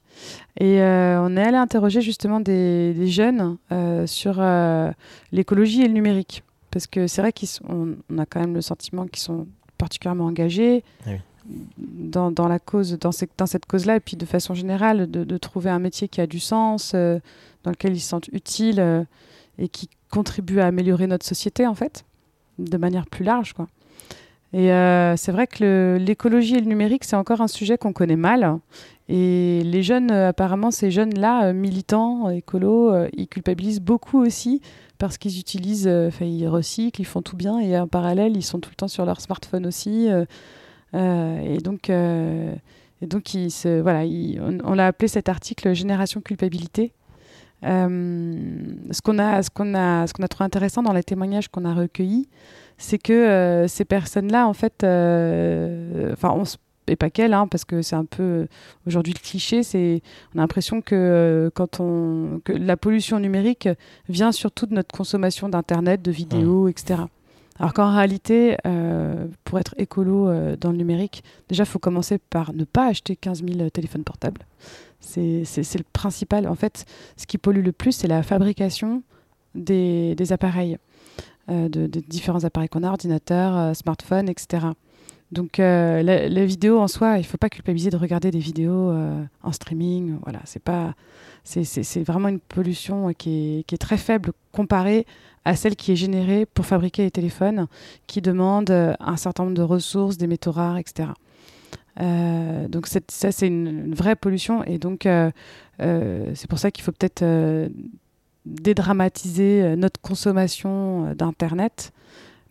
[0.59, 4.91] Et euh, on est allé interroger justement des, des jeunes euh, sur euh,
[5.31, 6.43] l'écologie et le numérique.
[6.71, 9.47] Parce que c'est vrai qu'on on a quand même le sentiment qu'ils sont
[9.77, 11.13] particulièrement engagés oui.
[11.77, 15.69] dans, dans la cause, dans, cette cause-là, et puis de façon générale, de, de trouver
[15.69, 19.05] un métier qui a du sens, dans lequel ils se sentent utiles
[19.59, 22.05] et qui contribue à améliorer notre société, en fait,
[22.59, 23.53] de manière plus large.
[23.53, 23.67] Quoi.
[24.53, 28.15] Et euh, c'est vrai que l'écologie et le numérique, c'est encore un sujet qu'on connaît
[28.15, 28.57] mal.
[29.09, 34.61] Et les jeunes, euh, apparemment, ces jeunes-là, euh, militants, euh, écolos, ils culpabilisent beaucoup aussi
[34.97, 35.89] parce qu'ils utilisent,
[36.21, 37.59] ils recyclent, ils font tout bien.
[37.59, 40.07] Et en parallèle, ils sont tout le temps sur leur smartphone aussi.
[40.93, 41.91] et donc,
[43.01, 43.35] donc
[44.41, 46.93] on, on l'a appelé cet article Génération culpabilité.
[47.61, 52.27] Ce qu'on a, ce a, ce a trouvé intéressant dans les témoignages qu'on a recueillis,
[52.79, 54.83] c'est que ces personnes-là, en fait,
[56.35, 56.57] on se-
[56.87, 58.47] et pas qu'elles, hein, parce que c'est un peu euh,
[58.85, 60.01] aujourd'hui le cliché, c'est,
[60.33, 63.69] on a l'impression que euh, quand on, que la pollution numérique
[64.09, 67.03] vient surtout de notre consommation d'internet, de vidéos, etc.
[67.59, 72.19] Alors qu'en réalité, euh, pour être écolo euh, dans le numérique, déjà, il faut commencer
[72.19, 74.45] par ne pas acheter 15 000 téléphones portables.
[74.99, 76.47] C'est le principal.
[76.47, 76.85] En fait,
[77.15, 79.03] ce qui pollue le plus, c'est la fabrication
[79.55, 80.77] des, des appareils,
[81.49, 84.67] euh, de, des différents appareils qu'on a, ordinateurs, smartphones, etc.
[85.31, 88.91] Donc, euh, la, vidéo en soi, il ne faut pas culpabiliser de regarder des vidéos
[88.91, 90.17] euh, en streaming.
[90.23, 90.93] Voilà, c'est pas,
[91.43, 95.05] c'est- vraiment une pollution euh, qui est, très faible comparée
[95.43, 97.67] à celle qui est générée pour fabriquer les téléphones,
[98.05, 101.09] qui demandent euh, un certain nombre de ressources, des métaux rares, etc.
[102.69, 102.99] Donc ça,
[103.31, 104.63] c'est une, vraie pollution.
[104.63, 105.07] Et donc,
[105.79, 107.25] c'est pour ça qu'il faut peut-être
[108.45, 111.91] dédramatiser notre consommation d'Internet,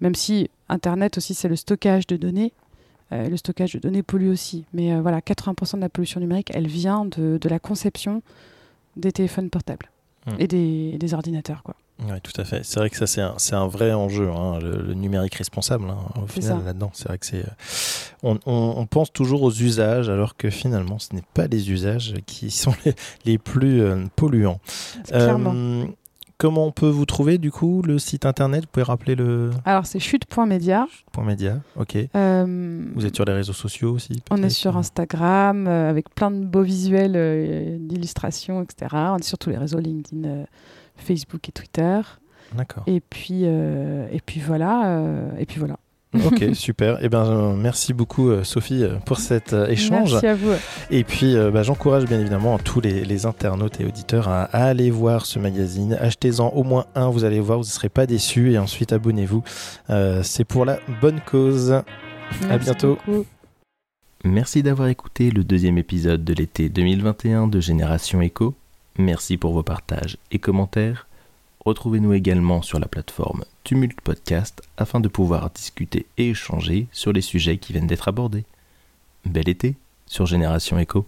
[0.00, 2.52] même si Internet aussi, c'est le stockage de données.
[3.12, 4.64] Euh, le stockage de données pollue aussi.
[4.72, 8.20] Mais euh, voilà, 80% de la pollution numérique, elle vient de, de la conception
[8.96, 9.90] des téléphones portables
[10.26, 10.30] Mm.
[10.40, 11.62] et, des, et des ordinateurs.
[11.62, 11.76] Quoi.
[12.00, 12.64] Oui, tout à fait.
[12.64, 15.98] C'est vrai que ça, c'est un, un vrai enjeu, hein, le, le numérique responsable, hein,
[16.20, 16.90] au final, là-dedans.
[16.94, 17.44] C'est vrai que c'est.
[17.44, 17.50] euh,
[18.24, 22.14] On, on- on pense toujours aux usages, alors que finalement, ce n'est pas les usages
[22.26, 22.94] qui sont les,
[23.24, 23.84] les plus
[24.16, 24.58] polluants.
[25.06, 25.86] Clairement.
[26.38, 28.64] Comment on peut vous trouver, du coup, le site internet?
[28.64, 30.86] Vous pouvez rappeler le Alors, c'est chute.media.
[31.24, 31.96] média Ok.
[32.14, 36.30] Euh, Vous êtes sur les réseaux sociaux aussi On est sur Instagram euh, avec plein
[36.30, 38.94] de beaux visuels euh, d'illustrations, etc.
[39.12, 40.44] On est sur tous les réseaux LinkedIn,
[40.96, 42.00] Facebook et Twitter.
[42.54, 42.82] D'accord.
[42.86, 45.00] Et puis, et puis voilà.
[45.38, 45.78] et puis voilà.
[46.26, 46.98] Ok, super.
[47.02, 50.12] Eh ben, merci beaucoup, euh, Sophie, euh, pour cet euh, échange.
[50.12, 50.52] Merci à vous.
[50.90, 54.90] Et puis, bah, j'encourage bien évidemment tous les, les internautes et auditeurs à, à aller
[54.90, 55.96] voir ce magazine.
[56.00, 58.52] Achetez-en au moins un, vous allez voir, vous ne serez pas déçus.
[58.52, 59.42] Et ensuite, abonnez-vous.
[59.90, 61.82] Euh, C'est pour la bonne cause.
[62.48, 62.98] Merci bientôt.
[63.06, 63.26] beaucoup.
[64.24, 68.54] Merci d'avoir écouté le deuxième épisode de l'été 2021 de Génération Echo.
[68.98, 71.06] Merci pour vos partages et commentaires.
[71.64, 77.20] Retrouvez-nous également sur la plateforme Tumult Podcast afin de pouvoir discuter et échanger sur les
[77.20, 78.44] sujets qui viennent d'être abordés.
[79.24, 79.74] Bel été
[80.06, 81.04] sur Génération Echo.